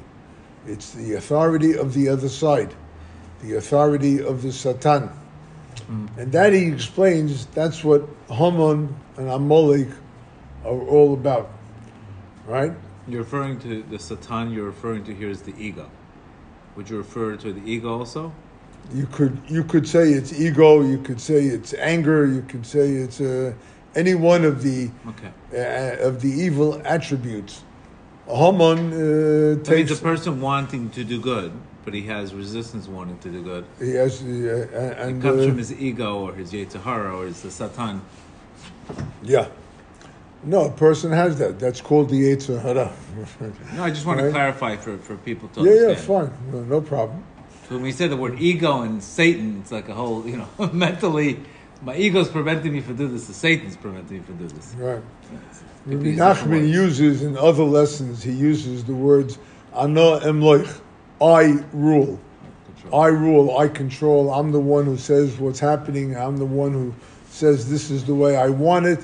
It's 0.65 0.91
the 0.91 1.15
authority 1.15 1.77
of 1.77 1.93
the 1.93 2.09
other 2.09 2.29
side, 2.29 2.73
the 3.43 3.55
authority 3.55 4.23
of 4.23 4.41
the 4.41 4.51
Satan. 4.51 5.09
And 6.17 6.31
that 6.31 6.53
he 6.53 6.65
explains, 6.65 7.45
that's 7.47 7.83
what 7.83 8.07
Haman 8.29 8.95
and 9.17 9.29
Amalek 9.29 9.89
are 10.63 10.81
all 10.81 11.13
about. 11.13 11.49
Right? 12.45 12.73
You're 13.07 13.21
referring 13.21 13.59
to 13.61 13.83
the 13.83 13.99
Satan. 13.99 14.51
You're 14.51 14.65
referring 14.65 15.03
to 15.05 15.13
here 15.13 15.29
is 15.29 15.41
the 15.41 15.53
ego. 15.57 15.89
Would 16.75 16.89
you 16.89 16.97
refer 16.97 17.35
to 17.37 17.53
the 17.53 17.61
ego 17.69 17.99
also? 17.99 18.31
You 18.93 19.05
could 19.07 19.37
you 19.47 19.63
could 19.63 19.87
say 19.87 20.09
it's 20.11 20.33
ego, 20.33 20.81
you 20.81 20.97
could 20.97 21.21
say 21.21 21.45
it's 21.45 21.73
anger, 21.75 22.25
you 22.25 22.41
could 22.41 22.65
say 22.65 22.93
it's 22.93 23.21
uh, 23.21 23.53
any 23.95 24.15
one 24.15 24.43
of 24.43 24.63
the 24.63 24.89
Okay. 25.07 25.31
uh, 25.53 26.07
of 26.07 26.21
the 26.21 26.29
evil 26.29 26.81
attributes. 26.85 27.63
Haman 28.27 28.79
uh, 28.93 29.63
takes 29.63 29.91
a 29.91 30.01
person 30.01 30.39
wanting 30.41 30.89
to 30.91 31.03
do 31.03 31.19
good, 31.19 31.51
but 31.85 31.93
he 31.93 32.03
has 32.03 32.33
resistance 32.33 32.87
wanting 32.87 33.19
to 33.19 33.29
do 33.29 33.43
good. 33.43 33.65
he 33.79 33.93
has 33.95 34.21
uh, 34.23 34.25
It 34.25 35.21
comes 35.21 35.41
uh, 35.43 35.49
from 35.49 35.57
his 35.57 35.73
ego 35.73 36.19
or 36.25 36.33
his 36.33 36.51
Yetzer 36.51 36.81
Hara 36.81 37.15
or 37.15 37.25
his 37.25 37.41
the 37.41 37.51
Satan. 37.51 38.01
yeah. 39.23 39.47
No, 40.43 40.65
a 40.65 40.71
person 40.71 41.11
has 41.11 41.37
that. 41.37 41.59
That's 41.59 41.81
called 41.81 42.09
the 42.09 42.21
Yetzer 42.21 42.61
Hara. 42.61 42.91
No, 43.75 43.83
I 43.83 43.89
just 43.91 44.05
want 44.05 44.19
to 44.19 44.31
clarify 44.31 44.75
for, 44.75 44.97
for 44.97 45.15
people 45.17 45.47
to 45.49 45.61
yeah, 45.61 45.73
yeah, 45.73 45.81
understand. 45.89 46.29
fine, 46.31 46.51
no, 46.51 46.63
no 46.63 46.81
problem. 46.81 47.23
So 47.67 47.75
when 47.75 47.83
we 47.83 47.91
say 47.91 48.07
the 48.07 48.17
word 48.17 48.39
ego 48.39 48.81
and 48.81 49.01
Satan, 49.03 49.59
it's 49.61 49.71
like 49.71 49.87
a 49.87 49.93
whole, 49.93 50.27
you 50.27 50.37
know, 50.37 50.69
mentally, 50.73 51.39
my 51.83 51.95
ego's 51.95 52.29
preventing 52.29 52.73
me 52.73 52.81
from 52.81 52.95
doing 52.95 53.13
this, 53.13 53.27
the 53.27 53.33
Satan's 53.33 53.77
preventing 53.77 54.17
me 54.17 54.23
from 54.23 54.37
doing 54.37 54.49
this. 54.49 54.73
Right. 54.77 54.97
It's- 54.97 55.63
Rabbi 55.85 55.95
could 55.95 56.03
be 56.03 56.11
different 56.15 56.51
Nachman 56.51 56.69
uses 56.71 57.23
in 57.23 57.37
other 57.37 57.63
lessons, 57.63 58.21
he 58.21 58.31
uses 58.31 58.83
the 58.83 58.93
words 58.93 59.39
"Ana 59.73 60.19
emloich," 60.21 60.79
I 61.21 61.63
rule. 61.73 62.19
I 62.93 63.07
rule, 63.07 63.57
I 63.57 63.67
control. 63.67 64.33
I'm 64.33 64.51
the 64.51 64.59
one 64.59 64.85
who 64.85 64.97
says 64.97 65.37
what's 65.37 65.59
happening. 65.59 66.15
I'm 66.15 66.37
the 66.37 66.45
one 66.45 66.73
who 66.73 66.93
says 67.29 67.69
this 67.69 67.89
is 67.89 68.03
the 68.05 68.15
way 68.15 68.35
I 68.35 68.49
want 68.49 68.85
it. 68.85 68.99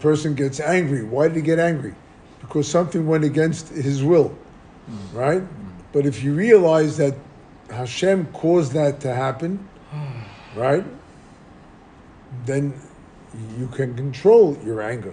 Person 0.00 0.34
gets 0.34 0.60
angry. 0.60 1.02
Why 1.02 1.28
did 1.28 1.36
he 1.36 1.42
get 1.42 1.58
angry? 1.58 1.94
Because 2.40 2.68
something 2.68 3.06
went 3.06 3.24
against 3.24 3.68
his 3.68 4.02
will, 4.02 4.36
right? 5.12 5.42
But 5.92 6.06
if 6.06 6.22
you 6.22 6.34
realize 6.34 6.96
that 6.98 7.14
Hashem 7.70 8.26
caused 8.32 8.72
that 8.72 9.00
to 9.00 9.14
happen, 9.14 9.68
right? 10.54 10.84
Then 12.46 12.80
you 13.58 13.66
can 13.68 13.94
control 13.96 14.56
your 14.64 14.80
anger. 14.80 15.12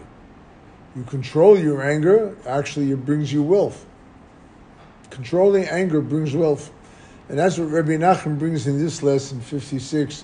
You 0.95 1.03
control 1.03 1.57
your 1.57 1.83
anger, 1.83 2.37
actually, 2.47 2.91
it 2.91 3.05
brings 3.05 3.33
you 3.33 3.43
wealth. 3.43 3.85
Controlling 5.09 5.65
anger 5.65 6.01
brings 6.01 6.33
wealth. 6.33 6.71
And 7.27 7.39
that's 7.39 7.57
what 7.57 7.69
Rabbi 7.69 7.97
Nachman 7.97 8.37
brings 8.37 8.67
in 8.67 8.77
this 8.79 9.01
lesson 9.03 9.41
56. 9.41 10.23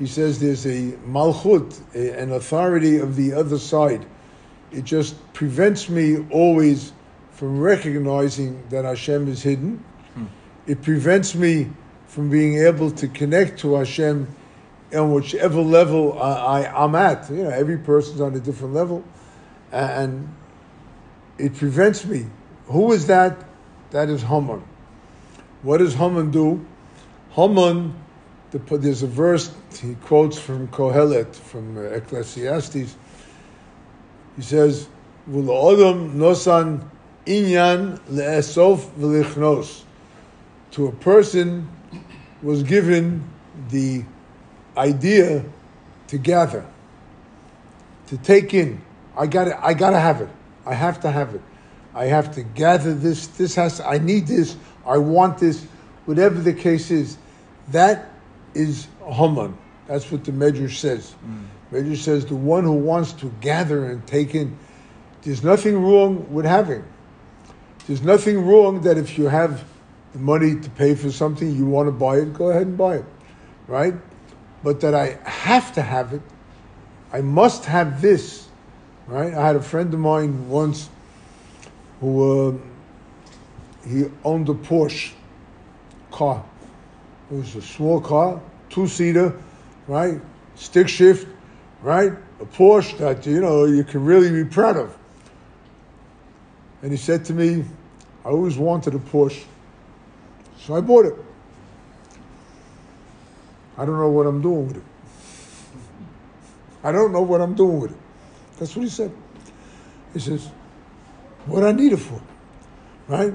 He 0.00 0.06
says 0.06 0.40
there's 0.40 0.66
a 0.66 0.92
malchut, 1.06 1.78
a- 1.94 2.18
an 2.18 2.32
authority 2.32 2.98
of 2.98 3.14
the 3.14 3.34
other 3.34 3.58
side. 3.58 4.04
It 4.72 4.84
just 4.84 5.14
prevents 5.34 5.88
me 5.88 6.24
always 6.30 6.92
from 7.32 7.60
recognizing 7.60 8.62
that 8.70 8.84
Hashem 8.84 9.28
is 9.28 9.42
hidden. 9.42 9.84
Hmm. 10.14 10.24
It 10.66 10.82
prevents 10.82 11.34
me 11.34 11.68
from 12.06 12.30
being 12.30 12.56
able 12.58 12.90
to 12.92 13.08
connect 13.08 13.60
to 13.60 13.74
Hashem 13.74 14.26
on 14.94 15.12
whichever 15.12 15.60
level 15.60 16.20
I, 16.20 16.62
I, 16.62 16.84
I'm 16.84 16.94
at. 16.94 17.30
You 17.30 17.44
know, 17.44 17.50
every 17.50 17.78
person's 17.78 18.20
on 18.20 18.34
a 18.34 18.40
different 18.40 18.74
level. 18.74 19.04
And 19.70 20.34
it 21.38 21.54
prevents 21.54 22.04
me. 22.06 22.26
Who 22.66 22.92
is 22.92 23.06
that? 23.06 23.44
That 23.90 24.08
is 24.08 24.22
Haman. 24.22 24.62
What 25.62 25.78
does 25.78 25.94
Haman 25.94 26.30
do? 26.30 26.64
Haman, 27.32 27.94
the, 28.50 28.58
there's 28.78 29.02
a 29.02 29.06
verse 29.06 29.54
he 29.80 29.94
quotes 29.94 30.38
from 30.38 30.68
Kohelet, 30.68 31.34
from 31.34 31.76
uh, 31.76 31.82
Ecclesiastes. 31.82 32.96
He 34.36 34.42
says, 34.42 34.88
"V'lo 35.28 36.12
nosan 36.12 36.88
inyan 37.26 38.00
le'esof 38.08 38.90
v'lichnos." 38.98 39.84
To 40.72 40.86
a 40.86 40.92
person 40.92 41.68
was 42.42 42.62
given 42.62 43.28
the 43.70 44.04
idea 44.76 45.44
to 46.08 46.18
gather, 46.18 46.64
to 48.08 48.16
take 48.18 48.54
in. 48.54 48.80
I 49.16 49.26
got 49.26 49.44
to 49.44 49.64
I 49.64 49.74
got 49.74 49.90
to 49.90 50.00
have 50.00 50.20
it. 50.20 50.28
I 50.66 50.74
have 50.74 51.00
to 51.00 51.10
have 51.10 51.34
it. 51.34 51.42
I 51.94 52.06
have 52.06 52.34
to 52.34 52.42
gather 52.42 52.94
this. 52.94 53.28
This 53.28 53.54
has. 53.54 53.80
I 53.80 53.98
need 53.98 54.26
this. 54.26 54.56
I 54.86 54.98
want 54.98 55.38
this. 55.38 55.64
Whatever 56.06 56.40
the 56.40 56.52
case 56.52 56.90
is, 56.90 57.18
that 57.68 58.09
is 58.54 58.88
Haman. 59.04 59.56
That's 59.86 60.10
what 60.10 60.24
the 60.24 60.32
Medrash 60.32 60.76
says. 60.76 61.14
Medrash 61.72 61.98
says 61.98 62.26
the 62.26 62.36
one 62.36 62.64
who 62.64 62.72
wants 62.72 63.12
to 63.14 63.32
gather 63.40 63.86
and 63.86 64.06
take 64.06 64.34
in. 64.34 64.56
There's 65.22 65.42
nothing 65.42 65.82
wrong 65.82 66.32
with 66.32 66.44
having. 66.44 66.84
There's 67.86 68.02
nothing 68.02 68.44
wrong 68.44 68.82
that 68.82 68.98
if 68.98 69.18
you 69.18 69.26
have 69.26 69.64
the 70.12 70.18
money 70.18 70.58
to 70.60 70.70
pay 70.70 70.94
for 70.94 71.10
something, 71.10 71.54
you 71.54 71.66
want 71.66 71.88
to 71.88 71.92
buy 71.92 72.18
it, 72.18 72.32
go 72.32 72.50
ahead 72.50 72.66
and 72.66 72.78
buy 72.78 72.96
it, 72.96 73.04
right? 73.66 73.94
But 74.62 74.80
that 74.80 74.94
I 74.94 75.18
have 75.28 75.72
to 75.74 75.82
have 75.82 76.12
it, 76.12 76.22
I 77.12 77.20
must 77.20 77.64
have 77.64 78.00
this, 78.00 78.48
right? 79.06 79.34
I 79.34 79.46
had 79.46 79.56
a 79.56 79.62
friend 79.62 79.92
of 79.92 80.00
mine 80.00 80.48
once 80.48 80.88
who 82.00 82.48
uh, 82.48 82.58
he 83.86 84.04
owned 84.24 84.48
a 84.48 84.54
Porsche 84.54 85.12
car. 86.10 86.44
It 87.30 87.34
was 87.34 87.54
a 87.56 87.62
small 87.62 88.00
car, 88.00 88.40
two 88.70 88.88
seater, 88.88 89.32
right? 89.86 90.20
Stick 90.56 90.88
shift, 90.88 91.28
right? 91.82 92.12
A 92.40 92.44
Porsche 92.44 92.98
that 92.98 93.24
you 93.26 93.40
know 93.40 93.66
you 93.66 93.84
can 93.84 94.04
really 94.04 94.30
be 94.30 94.48
proud 94.48 94.76
of. 94.76 94.96
And 96.82 96.90
he 96.90 96.96
said 96.96 97.24
to 97.26 97.32
me, 97.32 97.64
I 98.24 98.28
always 98.30 98.58
wanted 98.58 98.94
a 98.94 98.98
Porsche. 98.98 99.44
So 100.58 100.74
I 100.74 100.80
bought 100.80 101.06
it. 101.06 101.14
I 103.78 103.84
don't 103.84 103.98
know 103.98 104.10
what 104.10 104.26
I'm 104.26 104.42
doing 104.42 104.66
with 104.66 104.76
it. 104.76 104.82
I 106.82 106.92
don't 106.92 107.12
know 107.12 107.22
what 107.22 107.40
I'm 107.40 107.54
doing 107.54 107.80
with 107.80 107.92
it. 107.92 107.96
That's 108.58 108.74
what 108.74 108.82
he 108.82 108.90
said. 108.90 109.12
He 110.12 110.18
says, 110.20 110.50
what 111.46 111.64
I 111.64 111.72
need 111.72 111.92
it 111.92 111.98
for, 111.98 112.20
right? 113.08 113.32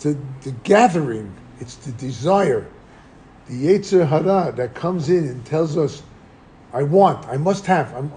The, 0.00 0.16
the 0.42 0.52
gathering, 0.62 1.34
it's 1.58 1.76
the 1.76 1.92
desire, 1.92 2.66
the 3.50 3.66
Yetzer 3.66 4.06
Hara 4.06 4.52
that 4.52 4.74
comes 4.74 5.08
in 5.08 5.24
and 5.24 5.44
tells 5.44 5.76
us, 5.76 6.02
I 6.72 6.84
want, 6.84 7.26
I 7.26 7.36
must 7.36 7.66
have. 7.66 7.92
I'm, 7.94 8.12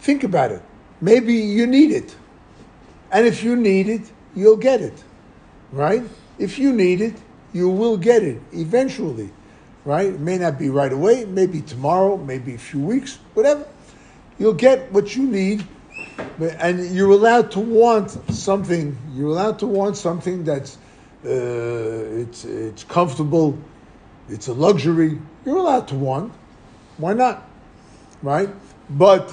think 0.00 0.22
about 0.22 0.52
it. 0.52 0.62
Maybe 1.00 1.34
you 1.34 1.66
need 1.66 1.92
it. 1.92 2.14
And 3.10 3.26
if 3.26 3.42
you 3.42 3.56
need 3.56 3.88
it, 3.88 4.02
you'll 4.36 4.58
get 4.58 4.82
it, 4.82 5.02
right? 5.72 6.02
If 6.38 6.58
you 6.58 6.74
need 6.74 7.00
it, 7.00 7.14
you 7.54 7.70
will 7.70 7.96
get 7.96 8.22
it 8.22 8.40
eventually, 8.52 9.30
right? 9.84 10.08
It 10.08 10.20
may 10.20 10.36
not 10.36 10.58
be 10.58 10.68
right 10.68 10.92
away, 10.92 11.24
maybe 11.24 11.62
tomorrow, 11.62 12.18
maybe 12.18 12.54
a 12.54 12.58
few 12.58 12.80
weeks, 12.80 13.18
whatever. 13.32 13.66
You'll 14.38 14.52
get 14.52 14.92
what 14.92 15.16
you 15.16 15.24
need, 15.24 15.66
and 16.38 16.94
you're 16.94 17.10
allowed 17.10 17.50
to 17.52 17.60
want 17.60 18.10
something. 18.30 18.96
You're 19.14 19.28
allowed 19.28 19.58
to 19.60 19.66
want 19.66 19.96
something 19.96 20.44
that's 20.44 20.76
uh, 21.24 21.28
it's 21.28 22.44
it's 22.44 22.84
comfortable, 22.84 23.58
it's 24.30 24.48
a 24.48 24.54
luxury. 24.54 25.18
You're 25.44 25.56
allowed 25.56 25.88
to 25.88 25.96
want. 25.96 26.32
Why 26.96 27.12
not? 27.12 27.48
Right? 28.22 28.48
But 28.88 29.32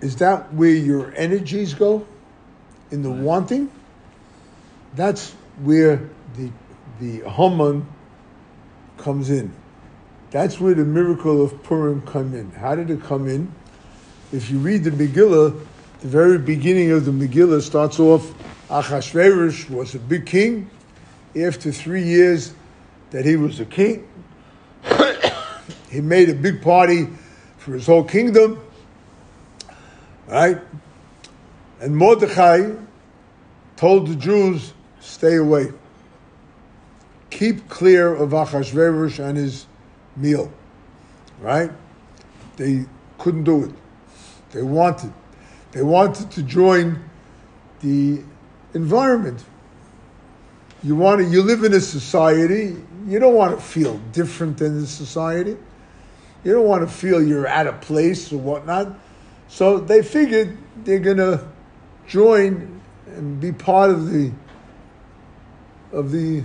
is 0.00 0.16
that 0.16 0.52
where 0.52 0.70
your 0.70 1.14
energies 1.14 1.74
go? 1.74 2.06
In 2.90 3.02
the 3.02 3.10
wanting? 3.10 3.70
That's 4.94 5.32
where 5.62 6.08
the 6.36 6.50
the 6.98 7.28
Haman 7.28 7.86
comes 8.98 9.30
in. 9.30 9.52
That's 10.30 10.60
where 10.60 10.74
the 10.74 10.84
miracle 10.84 11.42
of 11.42 11.62
Purim 11.62 12.02
come 12.02 12.34
in. 12.34 12.50
How 12.52 12.74
did 12.74 12.90
it 12.90 13.02
come 13.02 13.26
in? 13.28 13.52
If 14.32 14.50
you 14.50 14.58
read 14.58 14.84
the 14.84 14.90
Megillah, 14.90 15.66
the 16.00 16.08
very 16.08 16.38
beginning 16.38 16.90
of 16.92 17.04
the 17.04 17.10
Megillah 17.10 17.62
starts 17.62 17.98
off, 17.98 18.32
Achashverosh 18.68 19.70
was 19.70 19.94
a 19.94 19.98
big 19.98 20.26
king. 20.26 20.70
After 21.34 21.72
three 21.72 22.02
years 22.02 22.54
that 23.10 23.24
he 23.24 23.36
was 23.36 23.60
a 23.60 23.64
king, 23.64 24.08
he 25.90 26.00
made 26.00 26.28
a 26.28 26.34
big 26.34 26.62
party 26.62 27.08
for 27.58 27.74
his 27.74 27.86
whole 27.86 28.04
kingdom. 28.04 28.60
Right? 30.26 30.58
And 31.80 31.96
Mordechai 31.96 32.70
told 33.76 34.06
the 34.06 34.14
Jews, 34.14 34.74
stay 35.00 35.36
away. 35.36 35.72
Keep 37.30 37.68
clear 37.68 38.14
of 38.14 38.30
Achashverosh 38.30 39.18
and 39.18 39.36
his 39.36 39.66
meal. 40.16 40.52
Right? 41.40 41.70
They 42.56 42.84
couldn't 43.18 43.44
do 43.44 43.64
it. 43.64 43.70
They 44.50 44.62
wanted. 44.62 45.12
They 45.72 45.82
wanted 45.82 46.30
to 46.32 46.42
join 46.42 47.02
the 47.80 48.22
environment. 48.74 49.44
You 50.82 50.96
want 50.96 51.20
to, 51.20 51.26
you 51.26 51.42
live 51.42 51.64
in 51.64 51.72
a 51.72 51.80
society, 51.80 52.76
you 53.06 53.18
don't 53.18 53.34
want 53.34 53.58
to 53.58 53.62
feel 53.62 53.98
different 54.12 54.58
than 54.58 54.80
the 54.80 54.86
society. 54.86 55.56
You 56.44 56.52
don't 56.52 56.66
want 56.66 56.82
to 56.82 56.94
feel 56.94 57.22
you're 57.22 57.46
at 57.46 57.66
a 57.66 57.72
place 57.74 58.32
or 58.32 58.38
whatnot. 58.38 58.94
So 59.48 59.78
they 59.78 60.02
figured 60.02 60.56
they're 60.84 60.98
going 60.98 61.18
to 61.18 61.46
join 62.06 62.80
and 63.06 63.40
be 63.40 63.52
part 63.52 63.90
of 63.90 64.10
the 64.10 64.32
of 65.92 66.12
the 66.12 66.44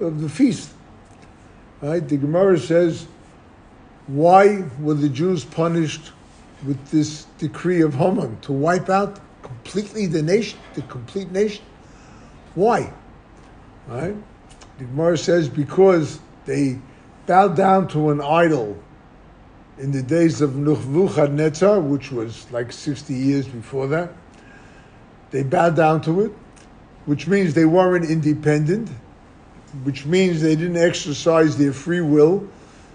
of 0.00 0.20
the 0.20 0.28
feast. 0.28 0.70
Right? 1.80 2.06
The 2.06 2.16
Gemara 2.16 2.58
says, 2.58 3.06
why 4.06 4.64
were 4.80 4.94
the 4.94 5.08
Jews 5.08 5.44
punished 5.44 6.12
with 6.66 6.88
this 6.88 7.24
decree 7.38 7.82
of 7.82 7.94
Haman 7.94 8.40
to 8.40 8.52
wipe 8.52 8.88
out 8.88 9.20
completely 9.42 10.06
the 10.06 10.22
nation, 10.22 10.58
the 10.74 10.82
complete 10.82 11.30
nation? 11.30 11.64
Why? 12.54 12.92
Right? 13.86 14.16
The 14.78 14.84
Gemara 14.84 15.18
says 15.18 15.48
because 15.48 16.20
they 16.46 16.78
bowed 17.26 17.56
down 17.56 17.88
to 17.88 18.10
an 18.10 18.20
idol 18.20 18.80
in 19.78 19.90
the 19.90 20.02
days 20.02 20.40
of 20.40 20.56
Nebuchadnezzar, 20.56 21.80
which 21.80 22.12
was 22.12 22.50
like 22.52 22.72
60 22.72 23.12
years 23.12 23.46
before 23.46 23.88
that. 23.88 24.12
They 25.30 25.42
bowed 25.42 25.76
down 25.76 26.00
to 26.02 26.20
it, 26.22 26.32
which 27.06 27.26
means 27.26 27.54
they 27.54 27.64
weren't 27.64 28.08
independent, 28.08 28.88
which 29.82 30.06
means 30.06 30.40
they 30.40 30.56
didn't 30.56 30.76
exercise 30.76 31.58
their 31.58 31.72
free 31.72 32.00
will, 32.00 32.48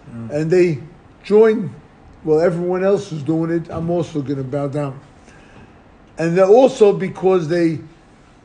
mm. 0.10 0.30
and 0.30 0.50
they 0.50 0.82
joined, 1.24 1.74
well, 2.24 2.40
everyone 2.40 2.84
else 2.84 3.12
is 3.12 3.24
doing 3.24 3.52
it, 3.52 3.70
I'm 3.70 3.90
also 3.90 4.22
going 4.22 4.38
to 4.38 4.44
bow 4.44 4.68
down. 4.68 5.00
And 6.18 6.40
also 6.40 6.94
because 6.94 7.48
they 7.48 7.80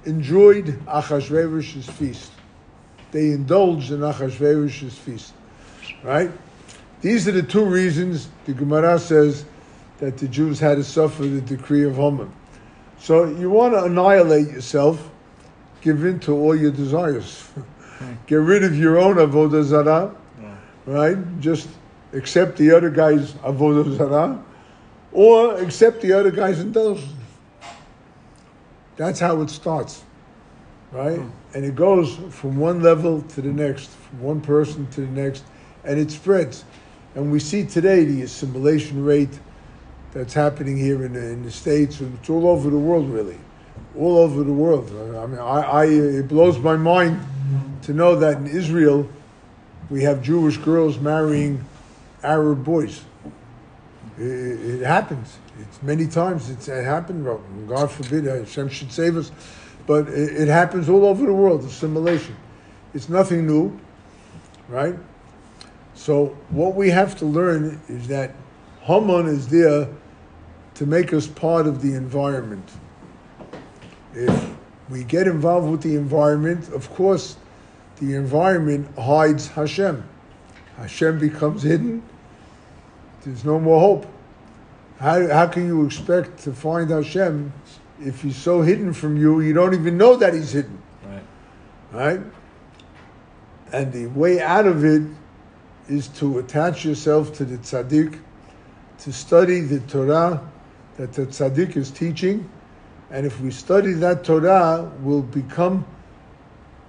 enjoyed 0.04 0.66
Achashverosh's 0.86 1.88
feast. 1.88 2.32
They 3.10 3.30
indulged 3.30 3.90
in 3.90 4.00
Achashverosh's 4.00 4.96
feast, 4.96 5.32
right? 6.02 6.30
These 7.00 7.28
are 7.28 7.32
the 7.32 7.42
two 7.42 7.64
reasons 7.64 8.28
the 8.44 8.52
Gemara 8.52 8.98
says 8.98 9.44
that 9.98 10.18
the 10.18 10.28
Jews 10.28 10.60
had 10.60 10.76
to 10.76 10.84
suffer 10.84 11.22
the 11.22 11.40
decree 11.40 11.84
of 11.84 11.96
Haman. 11.96 12.30
So 12.98 13.24
you 13.24 13.50
want 13.50 13.74
to 13.74 13.84
annihilate 13.84 14.48
yourself, 14.48 15.10
give 15.80 16.04
in 16.04 16.20
to 16.20 16.36
all 16.36 16.54
your 16.54 16.72
desires. 16.72 17.48
Get 18.26 18.36
rid 18.36 18.62
of 18.62 18.76
your 18.76 18.98
own 18.98 19.16
avodah 19.16 19.64
zarah, 19.64 20.14
yeah. 20.40 20.56
right? 20.86 21.40
Just 21.40 21.68
accept 22.12 22.56
the 22.56 22.70
other 22.70 22.90
guy's 22.90 23.32
avodah 23.34 23.96
zarah, 23.96 24.44
or 25.12 25.56
accept 25.56 26.02
the 26.02 26.12
other 26.12 26.30
guy's 26.30 26.60
indulgence. 26.60 27.12
That's 28.96 29.20
how 29.20 29.40
it 29.42 29.50
starts, 29.50 30.02
right? 30.92 31.18
Hmm. 31.18 31.30
And 31.54 31.64
it 31.64 31.74
goes 31.74 32.16
from 32.30 32.56
one 32.56 32.82
level 32.82 33.22
to 33.22 33.40
the 33.40 33.48
next, 33.48 33.90
from 33.90 34.22
one 34.22 34.40
person 34.40 34.86
to 34.90 35.00
the 35.00 35.06
next, 35.06 35.44
and 35.84 35.98
it 35.98 36.10
spreads. 36.10 36.64
And 37.14 37.32
we 37.32 37.40
see 37.40 37.64
today 37.64 38.04
the 38.04 38.22
assimilation 38.22 39.04
rate 39.04 39.40
that's 40.12 40.34
happening 40.34 40.76
here 40.76 41.04
in 41.04 41.14
the, 41.14 41.24
in 41.30 41.42
the 41.42 41.50
States, 41.50 42.00
and 42.00 42.16
it's 42.18 42.30
all 42.30 42.46
over 42.48 42.70
the 42.70 42.78
world, 42.78 43.08
really. 43.08 43.38
All 43.96 44.18
over 44.18 44.42
the 44.42 44.52
world. 44.52 44.90
I 44.90 45.26
mean, 45.26 45.38
I, 45.38 45.60
I, 45.60 45.84
it 45.86 46.28
blows 46.28 46.58
my 46.58 46.76
mind 46.76 47.20
to 47.82 47.92
know 47.92 48.16
that 48.16 48.36
in 48.36 48.46
Israel, 48.46 49.08
we 49.90 50.02
have 50.02 50.22
Jewish 50.22 50.58
girls 50.58 50.98
marrying 50.98 51.64
Arab 52.22 52.64
boys. 52.64 53.02
It, 54.18 54.22
it 54.22 54.84
happens. 54.84 55.38
It's 55.60 55.82
many 55.82 56.06
times 56.06 56.50
it's 56.50 56.68
it 56.68 56.84
happened. 56.84 57.24
God 57.68 57.90
forbid, 57.90 58.28
uh, 58.28 58.36
Hashem 58.36 58.68
should 58.68 58.92
save 58.92 59.16
us. 59.16 59.30
But 59.88 60.06
it, 60.08 60.42
it 60.42 60.48
happens 60.48 60.88
all 60.88 61.06
over 61.06 61.24
the 61.24 61.32
world, 61.32 61.64
assimilation. 61.64 62.36
It's 62.92 63.08
nothing 63.08 63.46
new, 63.46 63.80
right? 64.68 64.94
So 65.94 66.36
what 66.50 66.74
we 66.74 66.90
have 66.90 67.16
to 67.18 67.24
learn 67.24 67.80
is 67.88 68.06
that 68.08 68.34
Haman 68.82 69.26
is 69.26 69.48
there 69.48 69.88
to 70.74 70.86
make 70.86 71.12
us 71.12 71.26
part 71.26 71.66
of 71.66 71.80
the 71.80 71.94
environment. 71.94 72.70
If 74.14 74.54
we 74.90 75.04
get 75.04 75.26
involved 75.26 75.70
with 75.70 75.82
the 75.82 75.96
environment, 75.96 76.68
of 76.72 76.90
course, 76.90 77.36
the 77.96 78.14
environment 78.14 78.86
hides 78.98 79.48
Hashem. 79.48 80.06
Hashem 80.76 81.18
becomes 81.18 81.62
hidden. 81.62 82.02
There's 83.22 83.44
no 83.44 83.58
more 83.58 83.80
hope. 83.80 84.06
How, 85.00 85.26
how 85.28 85.46
can 85.46 85.66
you 85.66 85.86
expect 85.86 86.40
to 86.40 86.52
find 86.52 86.90
Hashem 86.90 87.52
if 88.00 88.22
he's 88.22 88.36
so 88.36 88.62
hidden 88.62 88.92
from 88.92 89.16
you, 89.16 89.40
you 89.40 89.52
don't 89.52 89.74
even 89.74 89.96
know 89.96 90.16
that 90.16 90.34
he's 90.34 90.52
hidden? 90.52 90.80
Right. 91.04 91.22
Right? 91.92 92.20
And 93.72 93.92
the 93.92 94.06
way 94.06 94.40
out 94.40 94.66
of 94.66 94.84
it 94.84 95.02
is 95.88 96.08
to 96.08 96.38
attach 96.38 96.84
yourself 96.84 97.32
to 97.34 97.44
the 97.44 97.58
tzaddik, 97.58 98.20
to 98.98 99.12
study 99.12 99.60
the 99.60 99.80
Torah 99.80 100.48
that 100.96 101.12
the 101.12 101.26
tzaddik 101.26 101.76
is 101.76 101.90
teaching, 101.90 102.48
and 103.10 103.24
if 103.24 103.40
we 103.40 103.50
study 103.50 103.92
that 103.94 104.24
Torah, 104.24 104.90
we'll 105.00 105.22
become 105.22 105.86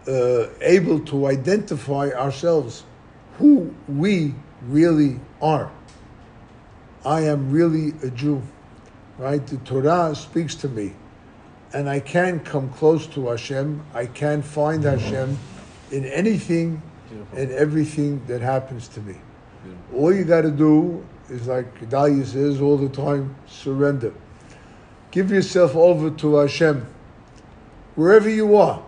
uh, 0.08 0.48
able 0.62 1.00
to 1.02 1.28
identify 1.28 2.10
ourselves, 2.10 2.84
who 3.38 3.74
we 3.88 4.36
really 4.64 5.20
are. 5.42 5.72
I 7.06 7.22
am 7.22 7.52
really 7.52 7.94
a 8.06 8.10
Jew, 8.10 8.42
right? 9.18 9.46
The 9.46 9.58
Torah 9.58 10.14
speaks 10.14 10.56
to 10.56 10.68
me, 10.68 10.94
and 11.74 11.90
I 11.90 12.00
can 12.00 12.40
come 12.40 12.70
close 12.70 13.08
to 13.08 13.28
Hashem. 13.28 13.84
I 13.94 14.06
can 14.06 14.42
find 14.42 14.84
Hashem 14.84 15.38
in 15.92 16.06
anything 16.06 16.82
Beautiful. 17.10 17.38
and 17.38 17.52
everything 17.52 18.26
that 18.28 18.42
happens 18.42 18.88
to 18.90 19.02
me. 19.02 19.16
Beautiful. 19.64 20.00
All 20.00 20.14
you 20.14 20.24
got 20.24 20.42
to 20.42 20.52
do 20.52 21.06
is, 21.30 21.48
like 21.48 21.80
Gedalia 21.80 22.26
says 22.26 22.62
all 22.62 22.78
the 22.78 22.90
time, 22.90 23.36
surrender. 23.48 24.14
Give 25.12 25.32
yourself 25.32 25.76
over 25.76 26.10
to 26.10 26.36
Hashem. 26.36 26.86
Wherever 27.96 28.30
you 28.30 28.56
are, 28.56 28.84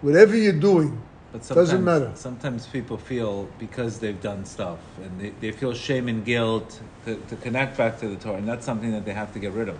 whatever 0.00 0.36
you're 0.36 0.52
doing, 0.52 1.00
doesn't 1.32 1.84
matter. 1.84 2.12
Sometimes 2.14 2.66
people 2.66 2.96
feel 2.96 3.48
because 3.58 3.98
they've 3.98 4.20
done 4.20 4.44
stuff 4.44 4.78
and 5.02 5.20
they, 5.20 5.30
they 5.40 5.52
feel 5.52 5.74
shame 5.74 6.08
and 6.08 6.24
guilt 6.24 6.80
to, 7.04 7.16
to 7.16 7.36
connect 7.36 7.76
back 7.76 7.98
to 8.00 8.08
the 8.08 8.16
Torah, 8.16 8.36
and 8.36 8.48
that's 8.48 8.64
something 8.64 8.92
that 8.92 9.04
they 9.04 9.12
have 9.12 9.32
to 9.32 9.38
get 9.38 9.52
rid 9.52 9.68
of. 9.68 9.78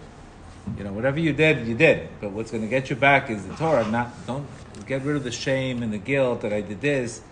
You 0.79 0.85
know, 0.85 0.93
whatever 0.93 1.19
you 1.19 1.33
did, 1.33 1.67
you 1.67 1.75
did. 1.75 2.09
But 2.21 2.33
what's 2.33 2.51
going 2.51 2.63
to 2.63 2.69
get 2.69 2.91
you 2.91 2.97
back 2.97 3.31
is 3.31 3.47
the 3.47 3.55
Torah. 3.55 3.87
Not 3.89 4.27
don't 4.27 4.47
get 4.87 5.03
rid 5.03 5.17
of 5.17 5.25
the 5.25 5.33
shame 5.33 5.83
and 5.83 5.93
the 5.93 5.99
guilt 5.99 6.41
that 6.43 6.53
I 6.53 6.61
did 6.61 6.81
this 6.81 7.23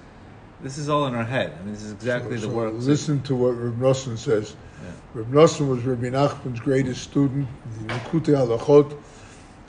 this 0.63 0.79
is 0.79 0.89
all 0.89 1.07
in 1.07 1.15
our 1.15 1.25
head. 1.25 1.53
I 1.59 1.65
mean, 1.65 1.75
this 1.75 1.83
is 1.83 1.93
exactly 1.93 2.37
so, 2.37 2.47
the 2.47 2.53
so 2.53 2.57
work. 2.57 2.75
Listen 2.77 3.21
to 3.23 3.35
what 3.35 3.51
Reb 3.51 3.79
Nosson 3.79 4.17
says. 4.17 4.55
Yeah. 4.83 4.91
Reb 5.15 5.33
Nosson 5.33 5.69
was 5.69 5.83
Rabbi 5.83 6.07
Nachman's 6.07 6.61
greatest 6.61 7.03
student, 7.03 7.49
the 7.81 7.95
Likutei 7.95 8.35
Halachot. 8.37 8.97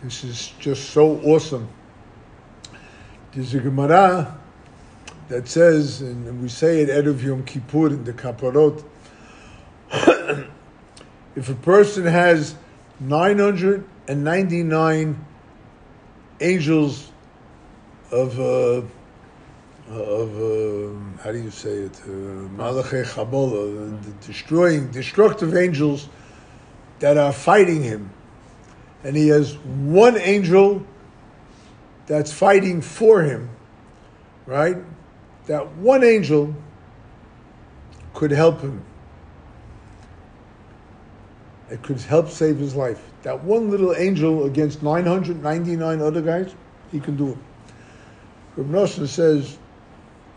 This 0.04 0.24
is 0.24 0.54
just 0.60 0.92
so 0.92 1.20
awesome. 1.22 1.68
There's 3.34 3.54
a 3.56 3.60
Gemara 3.60 4.38
that 5.30 5.48
says, 5.48 6.02
and 6.02 6.42
we 6.42 6.50
say 6.50 6.82
it 6.82 6.90
Erev 6.90 7.24
Yom 7.24 7.44
Kippur 7.44 7.88
in 7.88 8.04
the 8.04 8.14
Kaparot, 8.14 8.84
if 11.36 11.50
a 11.50 11.56
person 11.56 12.06
has 12.06 12.56
999 13.00 15.26
angels 16.42 17.12
of 18.12 18.40
uh, 18.40 18.82
of 19.90 20.36
um, 20.36 21.20
how 21.24 21.32
do 21.32 21.42
you 21.42 21.52
say 21.52 21.70
it, 21.70 22.02
uh, 22.02 22.08
Chabola, 22.08 24.04
the 24.04 24.12
destroying, 24.26 24.90
destructive 24.92 25.56
angels 25.56 26.10
that 27.00 27.18
are 27.18 27.34
fighting 27.34 27.84
him, 27.84 28.10
and 29.04 29.16
he 29.16 29.28
has 29.28 29.56
one 29.58 30.18
angel 30.18 30.84
that's 32.06 32.32
fighting 32.32 32.82
for 32.82 33.24
him, 33.24 33.50
right? 34.46 34.78
That 35.48 35.74
one 35.76 36.04
angel 36.04 36.56
could 38.14 38.32
help 38.32 38.62
him. 38.62 38.86
It 41.70 41.82
could 41.82 42.00
help 42.02 42.30
save 42.30 42.58
his 42.58 42.76
life. 42.76 43.02
That 43.24 43.44
one 43.44 43.72
little 43.72 43.96
angel 43.96 44.46
against 44.46 44.84
999 44.84 46.02
other 46.02 46.22
guys, 46.22 46.54
he 46.92 47.00
can 47.00 47.16
do 47.16 47.30
it. 47.30 47.38
Reb 48.56 48.70
Nosson 48.70 49.08
says 49.08 49.58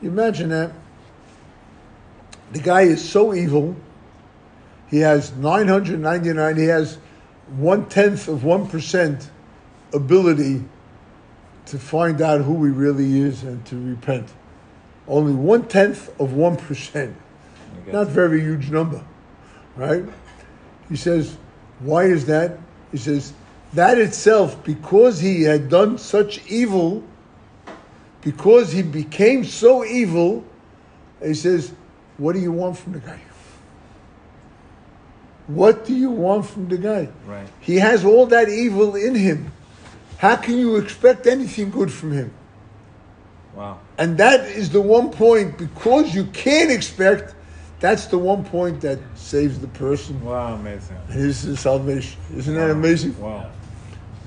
you 0.02 0.10
imagine 0.10 0.50
that? 0.50 0.72
The 2.52 2.60
guy 2.60 2.82
is 2.82 3.06
so 3.06 3.34
evil. 3.34 3.76
He 4.88 4.98
has 5.00 5.32
999, 5.32 6.56
he 6.56 6.64
has 6.66 6.98
one 7.48 7.88
tenth 7.88 8.28
of 8.28 8.40
1% 8.40 9.28
ability 9.92 10.62
to 11.66 11.78
find 11.78 12.20
out 12.22 12.42
who 12.42 12.64
he 12.64 12.70
really 12.70 13.20
is 13.20 13.42
and 13.42 13.64
to 13.66 13.76
repent. 13.76 14.28
Only 15.08 15.32
one 15.32 15.66
tenth 15.66 16.08
of 16.20 16.30
1%. 16.30 17.14
Not 17.88 18.08
very 18.08 18.40
huge 18.40 18.70
number, 18.70 19.04
right? 19.76 20.04
He 20.88 20.96
says, 20.96 21.36
why 21.80 22.04
is 22.04 22.26
that? 22.26 22.58
He 22.92 22.98
says, 22.98 23.32
that 23.74 23.98
itself, 23.98 24.62
because 24.64 25.20
he 25.20 25.42
had 25.42 25.68
done 25.68 25.98
such 25.98 26.44
evil, 26.46 27.02
because 28.22 28.72
he 28.72 28.82
became 28.82 29.44
so 29.44 29.84
evil, 29.84 30.44
he 31.22 31.34
says, 31.34 31.72
what 32.18 32.32
do 32.34 32.40
you 32.40 32.52
want 32.52 32.78
from 32.78 32.92
the 32.92 33.00
guy? 33.00 33.20
What 35.46 35.84
do 35.84 35.94
you 35.94 36.10
want 36.10 36.44
from 36.46 36.68
the 36.68 36.76
guy? 36.76 37.08
Right. 37.24 37.46
He 37.60 37.76
has 37.76 38.04
all 38.04 38.26
that 38.26 38.48
evil 38.48 38.96
in 38.96 39.14
him. 39.14 39.52
How 40.18 40.34
can 40.34 40.58
you 40.58 40.76
expect 40.76 41.26
anything 41.26 41.70
good 41.70 41.92
from 41.92 42.12
him? 42.12 42.32
Wow. 43.54 43.78
And 43.96 44.18
that 44.18 44.40
is 44.40 44.70
the 44.70 44.80
one 44.80 45.10
point, 45.10 45.56
because 45.56 46.14
you 46.14 46.24
can't 46.26 46.70
expect, 46.70 47.35
that's 47.80 48.06
the 48.06 48.18
one 48.18 48.44
point 48.44 48.80
that 48.80 48.98
saves 49.14 49.58
the 49.58 49.68
person. 49.68 50.22
Wow, 50.24 50.54
amazing. 50.54 50.96
And 51.08 51.20
this 51.20 51.44
is 51.44 51.60
salvation. 51.60 52.20
Isn't 52.34 52.54
that 52.54 52.70
amazing? 52.70 53.18
Wow. 53.20 53.50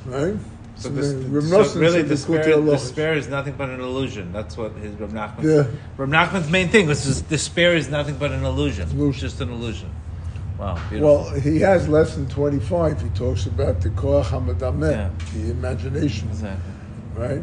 Right? 0.06 0.36
So, 0.76 0.90
So 0.90 0.96
this, 0.96 1.50
so 1.50 1.80
really, 1.80 2.04
the 2.04 2.10
despair, 2.10 2.62
despair 2.62 3.14
is 3.16 3.28
nothing 3.28 3.56
but 3.58 3.70
an 3.70 3.82
illusion. 3.82 4.32
That's 4.32 4.56
what 4.56 4.72
his 4.74 4.94
Reb 4.96 5.12
Nachman. 5.12 5.44
Yeah. 5.44 5.78
Reb 5.98 6.10
Nachman's 6.10 6.50
main 6.50 6.70
thing 6.70 6.88
was 6.88 7.04
just 7.06 7.28
despair 7.28 7.76
is 7.76 7.90
nothing 7.90 8.16
but 8.16 8.32
an 8.32 8.46
illusion. 8.46 8.90
Illusion. 8.90 9.20
Just 9.20 9.42
an 9.42 9.52
illusion. 9.52 9.90
Wow. 10.58 10.76
Beautiful. 10.90 11.16
Well, 11.24 11.40
he 11.40 11.60
has 11.60 11.90
less 11.90 12.16
than 12.16 12.30
25. 12.30 13.02
He 13.02 13.10
talks 13.10 13.46
about 13.46 13.82
the 13.82 13.90
Koach 13.90 14.26
HaMadameh, 14.26 14.92
Yeah. 14.92 15.10
the 15.34 15.52
imagination, 15.52 16.30
exactly. 16.30 16.72
right? 17.16 17.42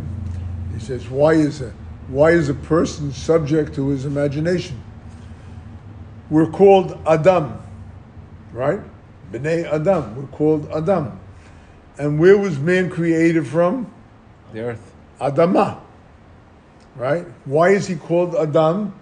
He 0.73 0.81
says, 0.81 1.09
why 1.09 1.33
is 1.33 1.61
it? 1.61 1.73
Why 2.09 2.31
is 2.31 2.49
a 2.49 2.55
person 2.55 3.13
subject 3.13 3.75
to 3.75 3.89
his 3.89 4.05
imagination? 4.07 4.83
We're 6.29 6.51
called 6.51 6.99
Adam, 7.07 7.61
right? 8.53 8.81
Bnei 9.33 9.65
Adam. 9.65 10.17
We're 10.17 10.37
called 10.37 10.69
Adam. 10.71 11.19
And 11.99 12.19
where 12.19 12.37
was 12.37 12.59
man 12.59 12.91
created 12.91 13.47
from? 13.47 13.93
The 14.53 14.61
earth. 14.61 14.95
Adama. 15.21 15.81
Right? 16.97 17.27
Why 17.45 17.71
is 17.71 17.87
he 17.87 17.97
called 17.97 18.35
Adam? 18.35 18.95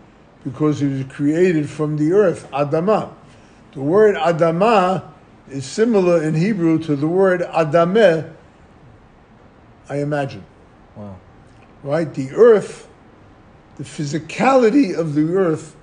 Because 0.45 0.81
he 0.81 0.87
was 0.87 1.05
created 1.07 1.71
from 1.71 1.97
the 1.97 2.13
earth, 2.13 2.51
Adama. 2.51 3.13
The 3.73 3.81
word 3.81 4.17
Adama 4.17 5.11
is 5.49 5.65
similar 5.65 6.23
in 6.23 6.35
Hebrew 6.35 6.79
to 6.81 6.97
the 6.97 7.09
word 7.09 7.41
Adameh, 7.41 8.31
I 9.89 9.97
imagine. 9.99 10.45
Wow. 10.97 11.17
Right? 11.83 12.13
The 12.13 12.31
earth, 12.33 12.89
the 13.77 13.85
physicality 13.85 14.97
of 14.97 15.15
the 15.15 15.35
earth 15.35 15.75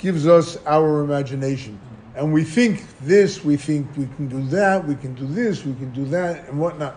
gives 0.00 0.26
us 0.26 0.58
our 0.66 1.02
imagination. 1.02 1.78
And 2.16 2.32
we 2.32 2.42
think 2.42 2.84
this, 3.00 3.44
we 3.44 3.56
think 3.56 3.86
we 3.96 4.06
can 4.16 4.28
do 4.28 4.42
that, 4.48 4.86
we 4.86 4.96
can 4.96 5.14
do 5.14 5.26
this, 5.26 5.64
we 5.64 5.74
can 5.74 5.90
do 5.92 6.04
that, 6.06 6.48
and 6.48 6.58
whatnot. 6.58 6.96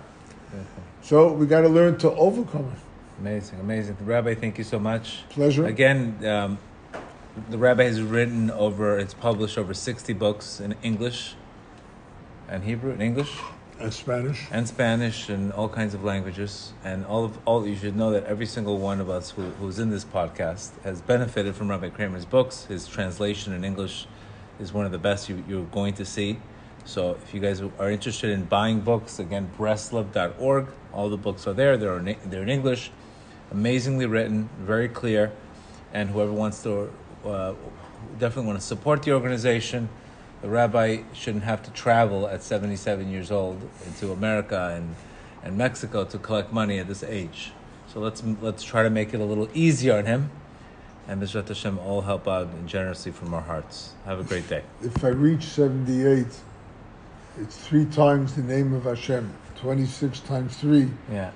So 1.02 1.32
we 1.34 1.46
got 1.46 1.62
to 1.62 1.70
learn 1.70 1.98
to 2.00 2.12
overcome 2.12 2.72
it. 2.74 2.80
Amazing, 3.20 3.60
amazing. 3.60 3.98
Rabbi, 4.02 4.36
thank 4.36 4.58
you 4.58 4.64
so 4.64 4.80
much. 4.80 5.28
Pleasure. 5.30 5.66
Again, 5.66 6.26
um, 6.26 6.58
the 7.50 7.58
Rabbi 7.58 7.84
has 7.84 8.02
written 8.02 8.50
over, 8.52 8.98
it's 8.98 9.14
published 9.14 9.58
over 9.58 9.74
60 9.74 10.14
books 10.14 10.60
in 10.60 10.76
English 10.82 11.36
and 12.48 12.64
Hebrew, 12.64 12.92
in 12.92 13.02
English 13.02 13.38
And 13.84 13.94
Spanish. 13.94 14.48
and 14.50 14.66
Spanish 14.66 15.28
and 15.28 15.52
all 15.52 15.68
kinds 15.68 15.94
of 15.94 16.06
languages. 16.06 16.72
And 16.86 17.06
all 17.06 17.26
of 17.26 17.38
all, 17.44 17.68
you 17.68 17.76
should 17.76 17.98
know 17.98 18.12
that 18.12 18.24
every 18.24 18.46
single 18.46 18.78
one 18.78 19.02
of 19.02 19.10
us 19.10 19.32
who, 19.32 19.42
who's 19.60 19.78
in 19.78 19.90
this 19.90 20.06
podcast 20.06 20.70
has 20.84 21.02
benefited 21.02 21.54
from 21.54 21.70
Rabbi 21.70 21.90
Kramer's 21.90 22.24
books. 22.24 22.64
His 22.66 22.88
translation 22.88 23.52
in 23.52 23.66
English 23.66 24.08
is 24.58 24.72
one 24.72 24.86
of 24.86 24.94
the 24.94 24.98
best 24.98 25.28
you, 25.28 25.44
you're 25.50 25.66
going 25.66 25.96
to 25.96 26.06
see. 26.06 26.40
So 26.86 27.12
if 27.22 27.34
you 27.34 27.42
guys 27.42 27.62
are 27.62 27.92
interested 27.92 28.30
in 28.30 28.46
buying 28.46 28.80
books, 28.80 29.20
again, 29.20 29.52
breslov.org. 29.58 30.68
All 30.94 31.10
the 31.10 31.18
books 31.18 31.46
are 31.46 31.54
there. 31.54 31.76
They're 31.76 31.98
in, 31.98 32.16
they're 32.26 32.44
in 32.44 32.50
English, 32.50 32.90
amazingly 33.52 34.06
written, 34.06 34.48
very 34.60 34.88
clear. 34.88 35.34
And 35.92 36.10
whoever 36.10 36.32
wants 36.32 36.64
to, 36.64 36.90
uh, 37.26 37.54
definitely 38.18 38.48
want 38.48 38.62
to 38.62 38.66
support 38.66 39.04
the 39.04 39.12
organization. 39.12 39.90
The 40.44 40.50
rabbi 40.50 41.04
shouldn't 41.14 41.46
have 41.46 41.64
to 41.64 41.72
travel 41.72 42.28
at 42.28 42.44
77 42.44 43.10
years 43.10 43.32
old 43.32 43.62
into 43.86 44.12
America 44.12 44.74
and, 44.76 44.94
and 45.42 45.58
Mexico 45.58 46.04
to 46.04 46.18
collect 46.18 46.52
money 46.52 46.80
at 46.80 46.88
this 46.90 47.02
age. 47.02 47.54
So 47.94 48.02
let's 48.02 48.22
let's 48.42 48.62
try 48.62 48.84
to 48.84 48.90
make 48.90 49.14
it 49.14 49.22
a 49.22 49.24
little 49.24 49.48
easier 49.54 49.98
on 49.98 50.06
him. 50.06 50.32
And 51.08 51.22
Mr. 51.22 51.48
Hashem 51.48 51.80
all 51.80 52.02
help 52.02 52.28
out 52.28 52.48
and 52.48 52.68
generously 52.68 53.14
from 53.14 53.34
our 53.34 53.42
hearts. 53.42 53.94
Have 54.06 54.20
a 54.20 54.24
great 54.24 54.50
day. 54.50 54.64
If 54.82 55.06
I 55.06 55.10
reach 55.10 55.44
78, 55.46 56.28
it's 57.40 57.58
three 57.58 57.86
times 57.86 58.36
the 58.36 58.44
name 58.44 58.74
of 58.74 58.84
Hashem. 58.84 59.34
26 59.62 60.20
times 60.22 60.58
3 60.58 60.90
Yeah. 61.10 61.32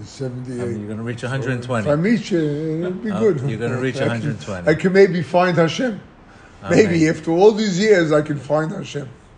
is 0.00 0.08
78. 0.08 0.60
I 0.60 0.64
mean, 0.66 0.78
you're 0.78 0.86
going 0.86 0.98
to 0.98 1.02
reach 1.02 1.20
So 1.22 1.26
120. 1.28 1.88
If 1.88 1.92
I 1.92 1.96
meet 2.00 2.30
you, 2.30 2.38
it'll 2.84 2.92
be 2.92 3.10
Oh, 3.10 3.32
good. 3.32 3.50
you're 3.50 3.58
gonna 3.58 3.80
reach 3.80 3.96
120. 3.96 4.68
I 4.68 4.74
can 4.74 4.92
maybe 4.92 5.20
find 5.22 5.56
Hashem. 5.56 6.00
Maybe 6.70 7.08
after 7.08 7.30
all 7.30 7.52
these 7.52 7.78
years, 7.78 8.12
I 8.12 8.22
can 8.22 8.38
find 8.38 8.70
Hashem. 8.72 9.08